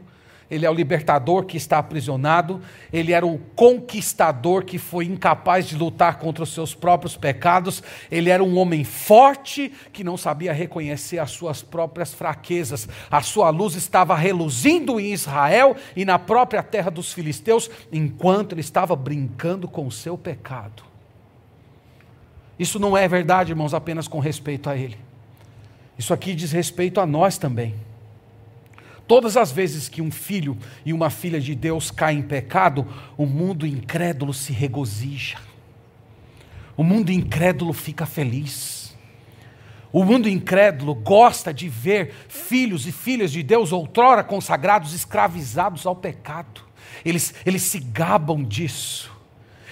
[0.51, 5.77] ele é o libertador que está aprisionado, ele era o conquistador que foi incapaz de
[5.77, 7.81] lutar contra os seus próprios pecados,
[8.11, 12.87] ele era um homem forte que não sabia reconhecer as suas próprias fraquezas.
[13.09, 18.61] A sua luz estava reluzindo em Israel e na própria terra dos filisteus, enquanto ele
[18.61, 20.83] estava brincando com o seu pecado.
[22.59, 24.97] Isso não é verdade, irmãos, apenas com respeito a ele.
[25.97, 27.73] Isso aqui diz respeito a nós também.
[29.11, 32.87] Todas as vezes que um filho e uma filha de Deus caem em pecado,
[33.17, 35.37] o mundo incrédulo se regozija.
[36.77, 38.95] O mundo incrédulo fica feliz.
[39.91, 45.93] O mundo incrédulo gosta de ver filhos e filhas de Deus, outrora consagrados, escravizados ao
[45.93, 46.61] pecado.
[47.03, 49.11] Eles, eles se gabam disso.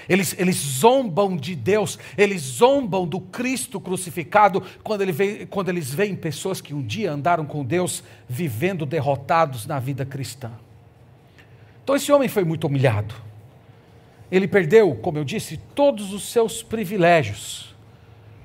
[0.10, 5.94] Eles, eles zombam de Deus, eles zombam do Cristo crucificado quando, ele vê, quando eles
[5.94, 10.52] veem pessoas que um dia andaram com Deus vivendo derrotados na vida cristã.
[11.84, 13.14] Então esse homem foi muito humilhado.
[14.32, 17.76] Ele perdeu, como eu disse, todos os seus privilégios.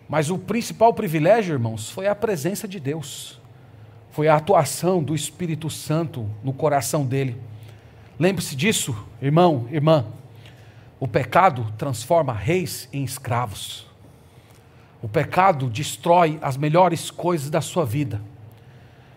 [0.06, 3.40] Mas o principal privilégio, irmãos, foi a presença de Deus.
[4.10, 7.36] Foi a atuação do Espírito Santo no coração dele.
[8.18, 10.06] Lembre-se disso, irmão, irmã.
[11.05, 13.86] O pecado transforma reis em escravos.
[15.02, 18.22] O pecado destrói as melhores coisas da sua vida.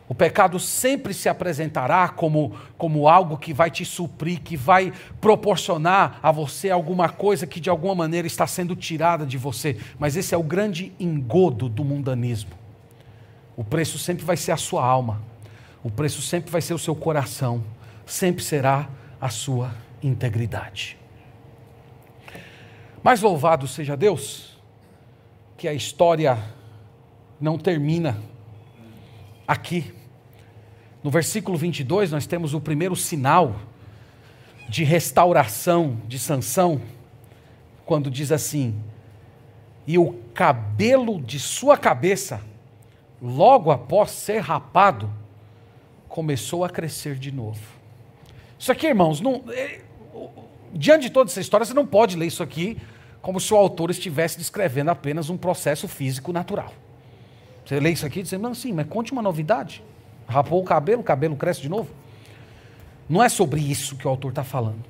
[0.06, 6.20] O pecado sempre se apresentará como, como algo que vai te suprir, que vai proporcionar
[6.22, 9.80] a você alguma coisa que de alguma maneira está sendo tirada de você.
[9.98, 12.52] Mas esse é o grande engodo do mundanismo.
[13.56, 15.22] O preço sempre vai ser a sua alma,
[15.82, 17.64] o preço sempre vai ser o seu coração,
[18.06, 18.90] sempre será
[19.22, 19.74] a sua
[20.04, 20.98] integridade.
[23.08, 24.58] Mas louvado seja Deus,
[25.56, 26.38] que a história
[27.40, 28.22] não termina
[29.48, 29.94] aqui.
[31.02, 33.62] No versículo 22, nós temos o primeiro sinal
[34.68, 36.82] de restauração de Sansão,
[37.86, 38.76] quando diz assim:
[39.88, 42.42] "E o cabelo de sua cabeça,
[43.22, 45.10] logo após ser rapado,
[46.10, 47.62] começou a crescer de novo.
[48.60, 49.80] Isso aqui, irmãos, não, é,
[50.74, 52.78] diante de toda essa história, você não pode ler isso aqui
[53.28, 56.74] como se o autor estivesse descrevendo apenas um processo físico natural.
[57.66, 59.84] Você lê isso aqui dizendo, não, sim, mas conte uma novidade.
[60.26, 61.90] Rapou o cabelo, o cabelo cresce de novo.
[63.10, 64.82] Não é sobre isso que o autor está falando.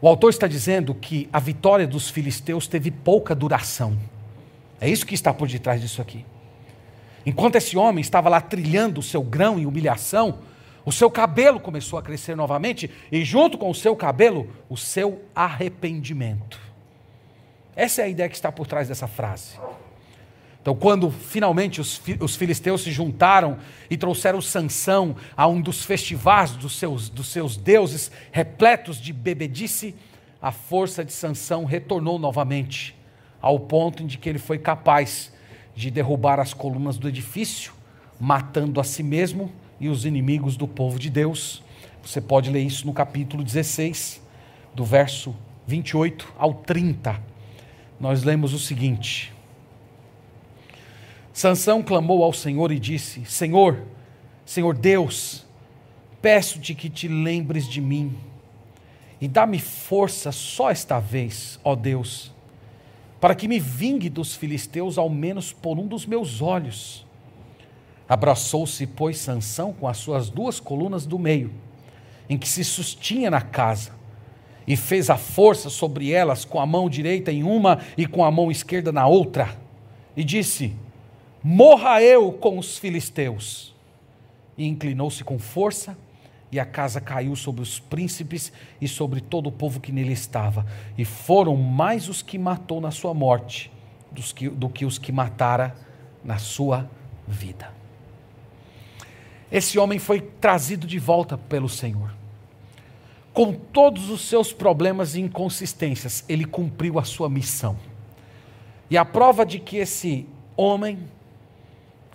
[0.00, 3.96] O autor está dizendo que a vitória dos filisteus teve pouca duração.
[4.80, 6.26] É isso que está por detrás disso aqui.
[7.24, 10.40] Enquanto esse homem estava lá trilhando o seu grão em humilhação,
[10.84, 15.22] o seu cabelo começou a crescer novamente e, junto com o seu cabelo, o seu
[15.32, 16.61] arrependimento.
[17.74, 19.58] Essa é a ideia que está por trás dessa frase.
[20.60, 23.58] Então, quando finalmente os, os filisteus se juntaram
[23.90, 29.94] e trouxeram Sansão a um dos festivais dos seus, dos seus deuses, repletos de bebedice,
[30.40, 32.96] a força de Sansão retornou novamente,
[33.40, 35.32] ao ponto em que ele foi capaz
[35.74, 37.72] de derrubar as colunas do edifício,
[38.20, 39.50] matando a si mesmo
[39.80, 41.60] e os inimigos do povo de Deus.
[42.04, 44.22] Você pode ler isso no capítulo 16,
[44.72, 45.34] do verso
[45.66, 47.31] 28 ao 30.
[48.02, 49.32] Nós lemos o seguinte:
[51.32, 53.80] Sansão clamou ao Senhor e disse: Senhor,
[54.44, 55.46] Senhor Deus,
[56.20, 58.12] peço-te que te lembres de mim
[59.20, 62.32] e dá-me força só esta vez, ó Deus,
[63.20, 67.06] para que me vingue dos filisteus ao menos por um dos meus olhos.
[68.08, 71.52] Abraçou-se, pois, Sansão com as suas duas colunas do meio,
[72.28, 73.92] em que se sustinha na casa,
[74.66, 78.30] e fez a força sobre elas com a mão direita em uma e com a
[78.30, 79.56] mão esquerda na outra,
[80.16, 80.74] e disse:
[81.42, 83.72] Morra eu com os filisteus.
[84.56, 85.96] E inclinou-se com força
[86.52, 90.66] e a casa caiu sobre os príncipes e sobre todo o povo que nele estava.
[90.98, 93.72] E foram mais os que matou na sua morte
[94.34, 95.74] que, do que os que matara
[96.22, 96.88] na sua
[97.26, 97.72] vida.
[99.50, 102.14] Esse homem foi trazido de volta pelo Senhor.
[103.32, 107.76] Com todos os seus problemas e inconsistências, ele cumpriu a sua missão.
[108.90, 110.98] E a prova de que esse homem,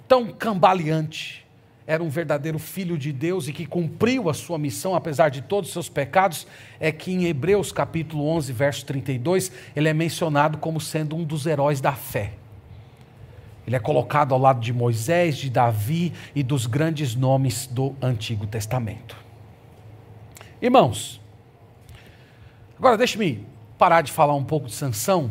[0.07, 1.43] tão cambaleante,
[1.87, 5.69] era um verdadeiro filho de Deus e que cumpriu a sua missão apesar de todos
[5.69, 6.45] os seus pecados,
[6.79, 11.47] é que em Hebreus capítulo 11, verso 32, ele é mencionado como sendo um dos
[11.47, 12.33] heróis da fé.
[13.65, 18.45] Ele é colocado ao lado de Moisés, de Davi e dos grandes nomes do Antigo
[18.45, 19.26] Testamento.
[20.59, 21.21] Irmãos,
[22.79, 23.45] agora deixe-me
[23.77, 25.29] parar de falar um pouco de Sansão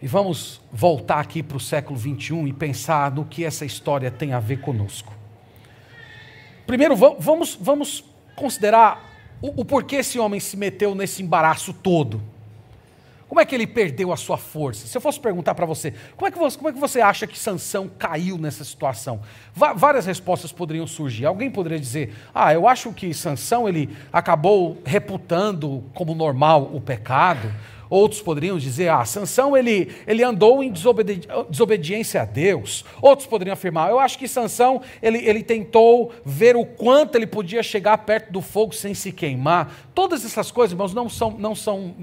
[0.00, 4.32] e vamos voltar aqui para o século 21 e pensar no que essa história tem
[4.32, 5.12] a ver conosco.
[6.68, 8.04] Primeiro, vamos, vamos
[8.36, 9.04] considerar
[9.40, 12.22] o, o porquê esse homem se meteu nesse embaraço todo.
[13.32, 14.86] Como é que ele perdeu a sua força?
[14.86, 17.26] Se eu fosse perguntar para você, como é, que você, como é que você acha
[17.26, 19.22] que Sansão caiu nessa situação?
[19.54, 21.24] várias respostas poderiam surgir.
[21.24, 27.50] Alguém poderia dizer: "Ah, eu acho que Sansão ele acabou reputando como normal o pecado".
[27.88, 32.84] Outros poderiam dizer: "Ah, Sansão ele, ele andou em desobedi desobediência a Deus".
[33.00, 37.62] Outros poderiam afirmar: "Eu acho que Sansão ele, ele tentou ver o quanto ele podia
[37.62, 39.72] chegar perto do fogo sem se queimar".
[39.94, 41.94] Todas essas coisas, irmãos, não são não são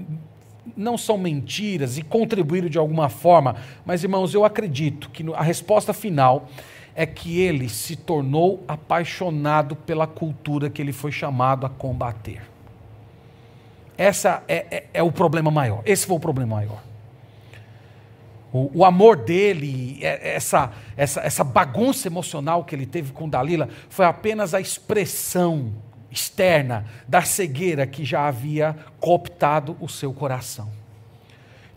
[0.76, 5.92] não são mentiras e contribuíram de alguma forma, mas irmãos, eu acredito que a resposta
[5.92, 6.48] final
[6.94, 12.42] é que ele se tornou apaixonado pela cultura que ele foi chamado a combater.
[13.96, 15.82] Essa é, é, é o problema maior.
[15.84, 16.82] Esse foi o problema maior.
[18.52, 23.68] O, o, amor dele, é, essa, essa, essa bagunça emocional que ele teve com Dalila,
[23.88, 25.72] foi apenas a expressão
[26.10, 30.79] externa da cegueira que já havia cooptado o seu coração.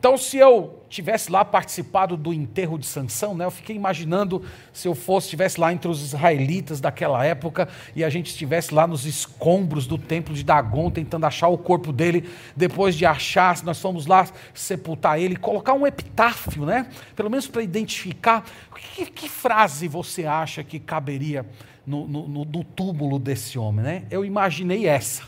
[0.04, 4.44] Então, se eu tivesse lá participado do enterro de Sansão, né, eu fiquei imaginando
[4.74, 8.86] se eu fosse estivesse lá entre os israelitas daquela época e a gente estivesse lá
[8.86, 13.80] nos escombros do templo de Dagon tentando achar o corpo dele, depois de achar, nós
[13.80, 18.44] fomos lá sepultar ele, colocar um epitáfio, né, pelo menos para identificar
[18.76, 21.46] que, que frase você acha que caberia
[21.88, 24.04] no, no, no túmulo desse homem, né?
[24.12, 25.24] Eu imaginei essa.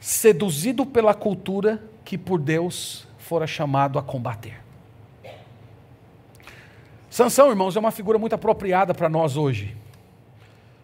[0.00, 4.60] Seduzido pela cultura que por Deus fora chamado a combater.
[7.08, 9.74] Sansão, irmãos, é uma figura muito apropriada para nós hoje.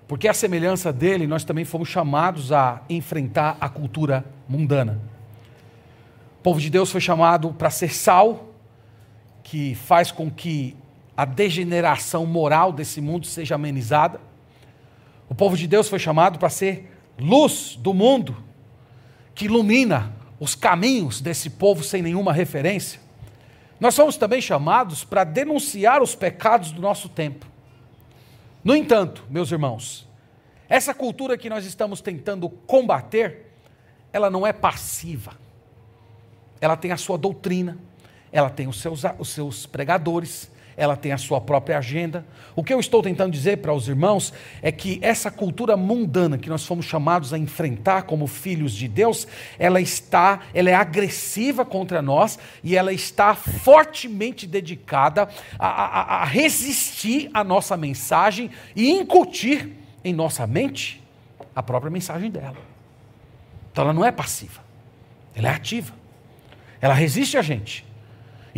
[0.06, 4.98] Porque a semelhança dele, nós também fomos chamados a enfrentar a cultura mundana.
[6.38, 8.48] O povo de Deus foi chamado para ser sal,
[9.42, 10.74] que faz com que
[11.14, 14.18] a degeneração moral desse mundo seja amenizada.
[15.28, 16.90] O povo de Deus foi chamado para ser
[17.20, 18.34] luz do mundo,
[19.34, 23.00] que ilumina os caminhos desse povo sem nenhuma referência.
[23.80, 27.46] Nós somos também chamados para denunciar os pecados do nosso tempo.
[28.62, 30.08] No entanto, meus irmãos,
[30.68, 33.52] essa cultura que nós estamos tentando combater,
[34.12, 35.32] ela não é passiva.
[36.60, 37.78] Ela tem a sua doutrina,
[38.32, 42.24] ela tem os seus, os seus pregadores, ela tem a sua própria agenda.
[42.54, 46.48] O que eu estou tentando dizer para os irmãos é que essa cultura mundana que
[46.48, 49.26] nós fomos chamados a enfrentar como filhos de Deus,
[49.58, 56.24] ela está, ela é agressiva contra nós e ela está fortemente dedicada a, a, a
[56.24, 59.72] resistir à nossa mensagem e incutir
[60.04, 61.02] em nossa mente
[61.56, 62.56] a própria mensagem dela.
[63.72, 64.60] Então ela não é passiva,
[65.34, 65.92] ela é ativa.
[66.80, 67.87] Ela resiste a gente.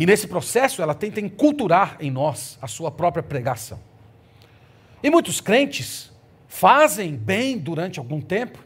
[0.01, 3.79] E nesse processo ela tenta enculturar em nós a sua própria pregação.
[5.03, 6.11] E muitos crentes
[6.47, 8.57] fazem bem durante algum tempo,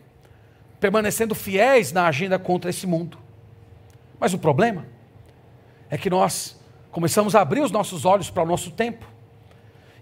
[0.80, 3.18] permanecendo fiéis na agenda contra esse mundo.
[4.18, 4.86] Mas o problema
[5.90, 6.58] é que nós
[6.90, 9.06] começamos a abrir os nossos olhos para o nosso tempo.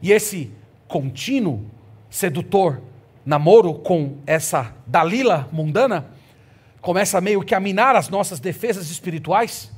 [0.04, 0.52] E esse
[0.88, 1.66] contínuo
[2.12, 2.80] sedutor
[3.26, 6.12] namoro com essa Dalila mundana
[6.80, 9.73] começa meio que a minar as nossas defesas espirituais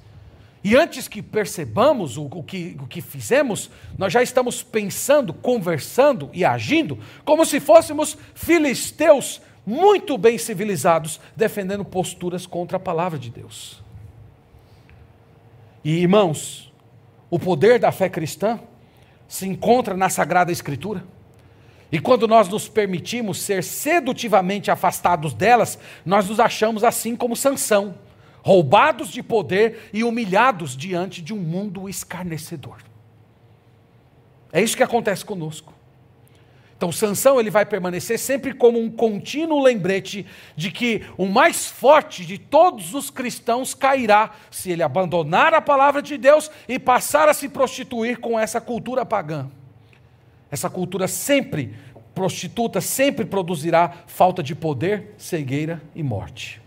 [0.66, 6.28] e antes que percebamos o, o, que, o que fizemos, nós já estamos pensando, conversando
[6.34, 13.30] e agindo como se fôssemos filisteus muito bem civilizados, defendendo posturas contra a palavra de
[13.30, 13.80] Deus.
[15.84, 16.74] E irmãos,
[17.30, 18.60] o poder da fé cristã
[19.28, 21.06] se encontra na Sagrada Escritura.
[21.92, 28.04] E quando nós nos permitimos ser sedutivamente afastados delas, nós nos achamos assim como Sansão
[28.46, 32.78] roubados de poder e humilhados diante de um mundo escarnecedor.
[34.54, 35.74] É isso que acontece conosco.
[36.78, 42.24] Então, Sansão ele vai permanecer sempre como um contínuo lembrete de que o mais forte
[42.24, 47.34] de todos os cristãos cairá se ele abandonar a palavra de Deus e passar a
[47.34, 49.50] se prostituir com essa cultura pagã.
[50.52, 51.74] Essa cultura sempre
[52.14, 56.64] prostituta sempre produzirá falta de poder, cegueira e morte.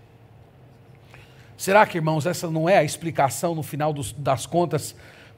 [1.59, 4.95] Será que, irmãos, essa não é a explicação no final dos, das contas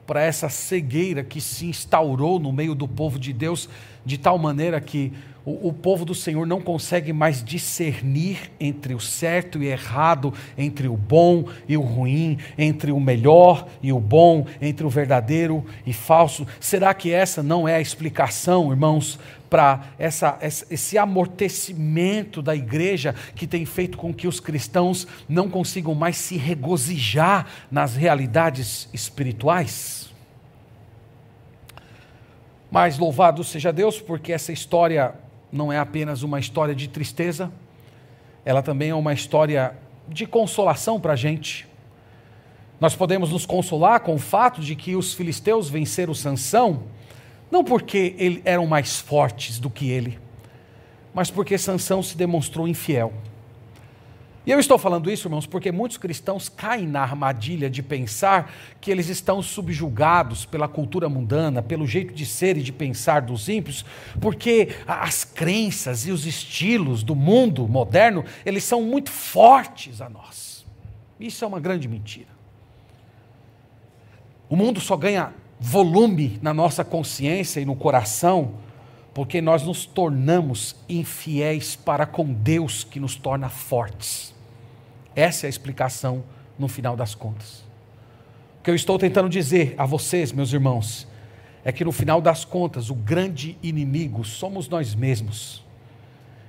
[0.06, 3.70] para essa cegueira que se instaurou no meio do povo de Deus,
[4.04, 5.14] de tal maneira que
[5.46, 10.88] o, o, povo do Senhor não consegue mais discernir entre o certo e errado, entre
[10.88, 15.92] o bom e o ruim, entre o melhor e o bom, entre o verdadeiro e
[15.94, 16.46] falso?
[16.60, 19.18] Será que essa não é a explicação, irmãos,
[19.50, 19.82] para
[20.70, 26.36] esse amortecimento da igreja que tem feito com que os cristãos não consigam mais se
[26.36, 30.08] regozijar nas realidades espirituais?
[32.70, 35.14] Mas louvado seja Deus, porque essa história
[35.50, 37.50] não é apenas uma história de tristeza,
[38.44, 39.76] ela também é uma história
[40.08, 41.68] de consolação para a gente.
[42.80, 46.84] Nós podemos nos consolar com o fato de que os filisteus venceram Sansão
[47.50, 50.18] não porque ele, eram mais fortes do que ele,
[51.12, 53.12] mas porque Sansão se demonstrou infiel.
[54.46, 58.90] E eu estou falando isso, irmãos, porque muitos cristãos caem na armadilha de pensar que
[58.90, 63.84] eles estão subjugados pela cultura mundana, pelo jeito de ser e de pensar dos ímpios,
[64.18, 70.64] porque as crenças e os estilos do mundo moderno, eles são muito fortes a nós.
[71.18, 72.30] Isso é uma grande mentira.
[74.48, 78.54] O mundo só ganha volume na nossa consciência e no coração,
[79.12, 84.34] porque nós nos tornamos infiéis para com Deus que nos torna fortes.
[85.14, 86.24] Essa é a explicação
[86.58, 87.62] no final das contas.
[88.58, 91.06] O que eu estou tentando dizer a vocês, meus irmãos,
[91.62, 95.62] é que no final das contas o grande inimigo somos nós mesmos.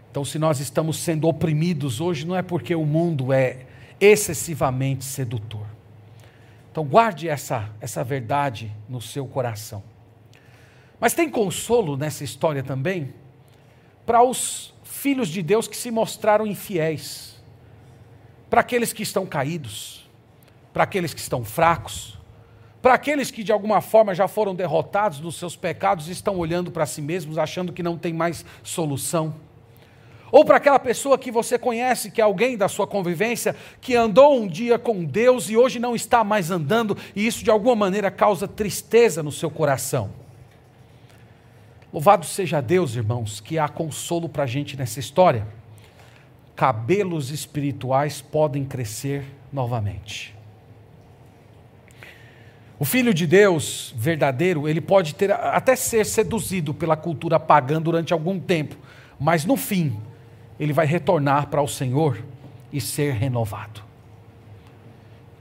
[0.10, 3.66] Então, se nós estamos sendo oprimidos hoje, não é porque o mundo é
[4.00, 5.66] excessivamente sedutor
[6.72, 9.84] então guarde essa, essa verdade no seu coração.
[11.00, 13.14] Mas tem consolo nessa história também
[14.06, 17.36] para os filhos de Deus que se mostraram infiéis,
[18.50, 20.10] para aqueles que estão caídos,
[20.72, 22.18] para aqueles que estão fracos,
[22.82, 26.72] para aqueles que de alguma forma já foram derrotados nos seus pecados e estão olhando
[26.72, 29.36] para si mesmos achando que não tem mais solução.
[30.32, 34.40] Ou para aquela pessoa que você conhece, que é alguém da sua convivência, que andou
[34.40, 38.10] um dia com Deus e hoje não está mais andando, e isso de alguma maneira
[38.10, 40.10] causa tristeza no seu coração.
[41.92, 45.46] Louvado seja Deus, irmãos, que há consolo para a gente nessa história.
[46.56, 50.34] Cabelos espirituais podem crescer novamente.
[52.80, 58.14] O filho de Deus verdadeiro, ele pode ter até ser seduzido pela cultura pagã durante
[58.14, 58.76] algum tempo,
[59.20, 60.00] mas no fim,
[60.62, 62.24] ele vai retornar para o Senhor
[62.72, 63.82] e ser renovado.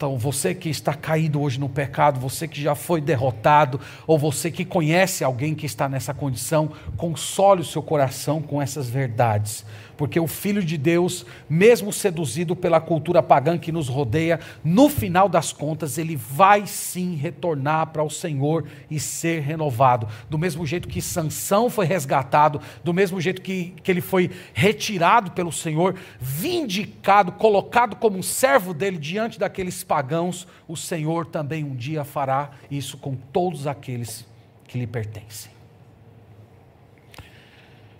[0.00, 4.50] Então, você que está caído hoje no pecado, você que já foi derrotado, ou você
[4.50, 9.62] que conhece alguém que está nessa condição, console o seu coração com essas verdades
[10.00, 15.28] porque o Filho de Deus, mesmo seduzido pela cultura pagã que nos rodeia, no final
[15.28, 20.08] das contas, ele vai sim retornar para o Senhor e ser renovado.
[20.30, 25.32] Do mesmo jeito que Sansão foi resgatado, do mesmo jeito que, que ele foi retirado
[25.32, 31.74] pelo Senhor, vindicado, colocado como um servo dele diante daqueles pagãos, o Senhor também um
[31.74, 34.24] dia fará isso com todos aqueles
[34.68, 35.50] que lhe pertencem.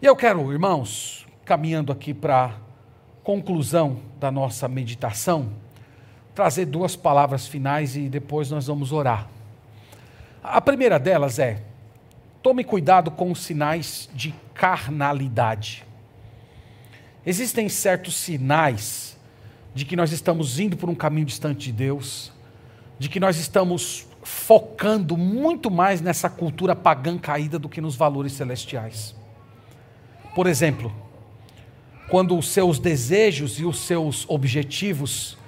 [0.01, 2.53] E eu quero, irmãos, caminhando aqui para a
[3.25, 5.53] conclusão da nossa meditação,
[6.33, 9.27] trazer duas palavras finais e depois nós vamos orar.
[10.45, 11.61] A primeira delas é:
[12.41, 15.85] tome cuidado com os sinais de carnalidade.
[17.27, 19.10] Existem certos sinais
[19.75, 22.33] de que nós estamos indo por um caminho distante de Deus,
[22.99, 28.33] de que nós estamos focando muito mais nessa cultura pagã caída do que nos valores
[28.33, 29.15] celestiais.
[30.35, 30.93] Por exemplo,
[32.09, 35.39] quando os seus desejos e os seus objetivos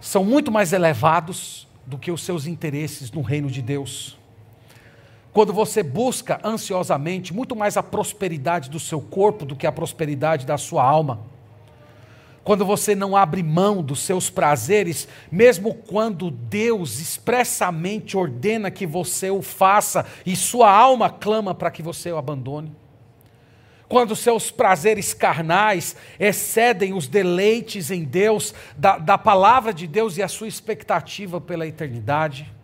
[0.00, 4.18] são muito mais elevados do que os seus interesses no reino de Deus.
[5.32, 10.46] Quando você busca ansiosamente muito mais a prosperidade do seu corpo do que a prosperidade
[10.46, 11.20] da sua alma.
[12.46, 19.32] Quando você não abre mão dos seus prazeres, mesmo quando Deus expressamente ordena que você
[19.32, 22.72] o faça e sua alma clama para que você o abandone.
[23.88, 30.22] Quando seus prazeres carnais excedem os deleites em Deus, da, da palavra de Deus e
[30.22, 32.54] a sua expectativa pela eternidade,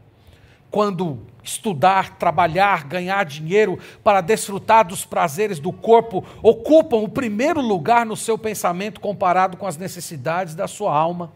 [0.70, 8.06] quando estudar, trabalhar, ganhar dinheiro para desfrutar dos prazeres do corpo ocupam o primeiro lugar
[8.06, 11.32] no seu pensamento comparado com as necessidades da sua alma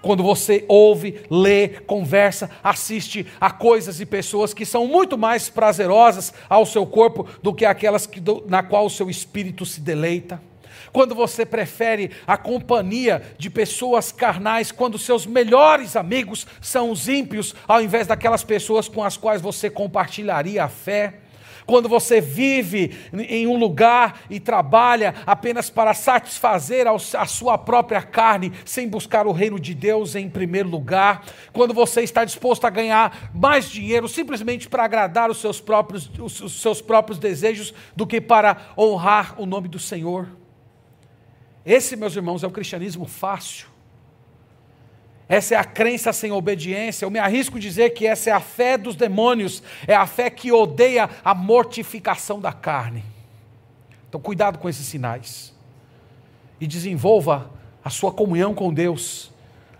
[0.00, 6.32] quando você ouve, lê, conversa, assiste a coisas e pessoas que são muito mais prazerosas
[6.48, 10.40] ao seu corpo do que aquelas que, na qual o seu espírito se deleita.
[10.92, 17.54] Quando você prefere a companhia de pessoas carnais, quando seus melhores amigos são os ímpios,
[17.66, 21.14] ao invés daquelas pessoas com as quais você compartilharia a fé
[21.68, 28.54] quando você vive em um lugar e trabalha apenas para satisfazer a sua própria carne,
[28.64, 33.30] sem buscar o reino de Deus em primeiro lugar, quando você está disposto a ganhar
[33.34, 38.56] mais dinheiro simplesmente para agradar os seus próprios, os seus próprios desejos do que para
[38.74, 40.26] honrar o nome do Senhor.
[41.68, 43.66] Esse, meus irmãos, é o cristianismo fácil.
[45.28, 47.04] Essa é a crença sem obediência.
[47.04, 50.30] Eu me arrisco a dizer que essa é a fé dos demônios, é a fé
[50.30, 53.04] que odeia a mortificação da carne.
[54.08, 55.54] Então, cuidado com esses sinais.
[56.58, 57.50] E desenvolva
[57.84, 59.30] a sua comunhão com Deus,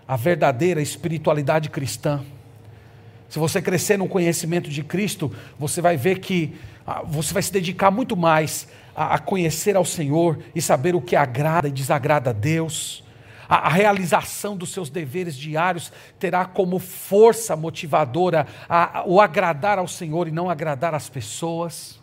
[0.07, 2.23] a verdadeira espiritualidade cristã.
[3.27, 7.51] Se você crescer no conhecimento de Cristo, você vai ver que ah, você vai se
[7.51, 8.67] dedicar muito mais
[9.05, 13.03] a conhecer ao Senhor e saber o que agrada e desagrada a Deus
[13.49, 19.79] a, a realização dos seus deveres diários terá como força motivadora a, a, o agradar
[19.79, 21.97] ao Senhor e não agradar às pessoas.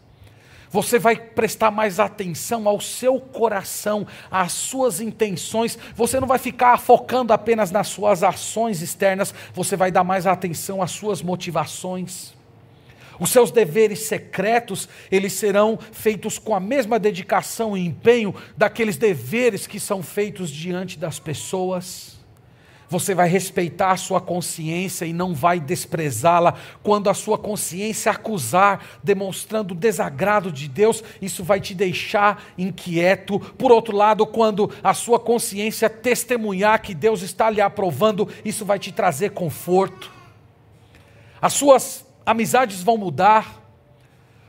[0.68, 5.78] Você vai prestar mais atenção ao seu coração, às suas intenções.
[5.94, 10.82] Você não vai ficar focando apenas nas suas ações externas, você vai dar mais atenção
[10.82, 12.36] às suas motivações.
[13.19, 19.67] Os seus deveres secretos, eles serão feitos com a mesma dedicação e empenho daqueles deveres
[19.67, 22.17] que são feitos diante das pessoas.
[22.89, 26.55] Você vai respeitar a sua consciência e não vai desprezá-la.
[26.83, 33.41] Quando a sua consciência acusar, demonstrando desagrado de Deus, isso vai te deixar inquieto.
[33.41, 38.79] Por outro lado, quando a sua consciência testemunhar que Deus está lhe aprovando, isso vai
[38.79, 40.12] te trazer conforto.
[41.43, 43.62] As suas amizades vão mudar.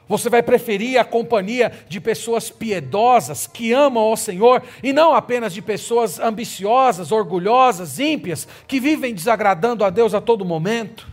[0.09, 5.53] Você vai preferir a companhia de pessoas piedosas, que amam ao Senhor, e não apenas
[5.53, 11.07] de pessoas ambiciosas, orgulhosas, ímpias, que vivem desagradando a Deus a todo momento.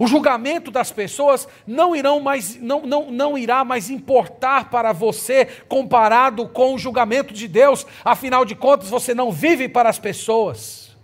[0.00, 5.44] O julgamento das pessoas não, irão mais, não, não, não irá mais importar para você
[5.68, 10.96] comparado com o julgamento de Deus, afinal de contas, você não vive para as pessoas.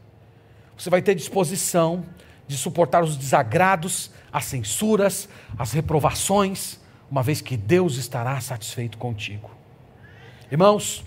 [0.76, 2.04] Você vai ter disposição
[2.48, 6.78] de suportar os desagrados, as censuras, as reprovações,
[7.10, 9.50] uma vez que Deus estará satisfeito contigo.
[10.52, 11.02] Irmãos,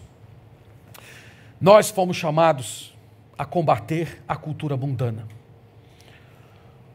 [1.62, 2.92] nós fomos chamados
[3.38, 5.28] a combater a cultura mundana.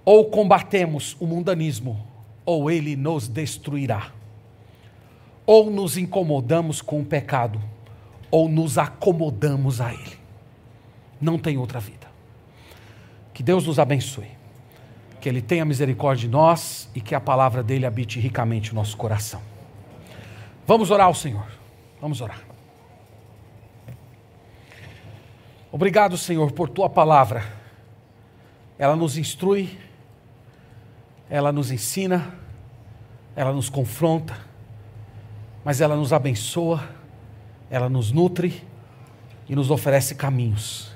[0.04, 2.04] Ou combatemos o mundanismo,
[2.44, 4.10] ou ele nos destruirá.
[5.46, 7.62] Ou nos incomodamos com o pecado,
[8.28, 10.18] ou nos acomodamos a ele.
[11.20, 12.08] Não tem outra vida.
[13.32, 14.42] Que Deus nos abençoe.
[15.24, 18.94] Que Ele tenha misericórdia de nós e que a palavra dele habite ricamente o nosso
[18.94, 19.40] coração.
[20.66, 21.46] Vamos orar ao Senhor.
[21.98, 22.42] Vamos orar.
[25.72, 27.42] Obrigado, Senhor, por tua palavra.
[28.78, 29.78] Ela nos instrui,
[31.30, 32.34] ela nos ensina,
[33.34, 34.36] ela nos confronta,
[35.64, 36.86] mas ela nos abençoa,
[37.70, 38.62] ela nos nutre
[39.48, 40.94] e nos oferece caminhos.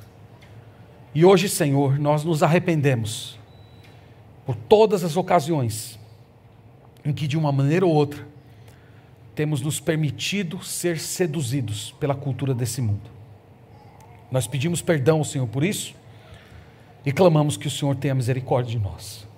[1.14, 3.37] E hoje, Senhor, nós nos arrependemos
[4.48, 5.98] por todas as ocasiões
[7.04, 8.26] em que, de uma maneira ou outra,
[9.34, 13.10] temos nos permitido ser seduzidos pela cultura desse mundo.
[14.30, 15.94] Nós pedimos perdão ao Senhor por isso
[17.04, 19.28] e clamamos que o Senhor tenha misericórdia de nós.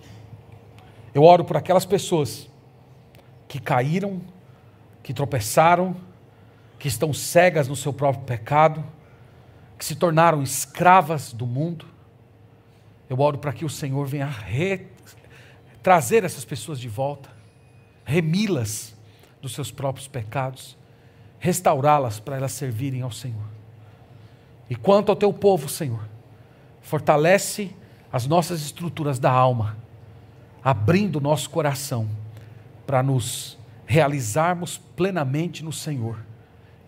[1.13, 2.49] Eu oro por aquelas pessoas
[3.49, 4.21] que caíram,
[5.03, 5.97] que tropeçaram,
[6.79, 8.85] que estão cegas no seu próprio pecado,
[9.77, 11.85] que se tornaram escravas do mundo.
[13.09, 14.87] Eu oro para que o Senhor venha re...
[15.83, 17.31] trazer essas pessoas de volta,
[18.05, 18.95] remi-las
[19.41, 20.77] dos seus próprios pecados,
[21.39, 23.49] restaurá-las para elas servirem ao Senhor.
[24.69, 26.07] E quanto ao teu povo, Senhor,
[26.83, 27.75] fortalece
[28.13, 29.77] as nossas estruturas da alma,
[30.63, 32.09] abrindo o nosso coração
[32.87, 36.19] para nos realizarmos plenamente no Senhor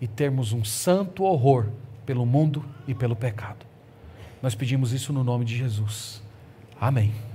[0.01, 1.68] e termos um santo horror
[2.05, 3.64] pelo mundo e pelo pecado.
[4.43, 6.22] Nós pedimos isso no nome de Jesus.
[6.80, 7.32] Amém.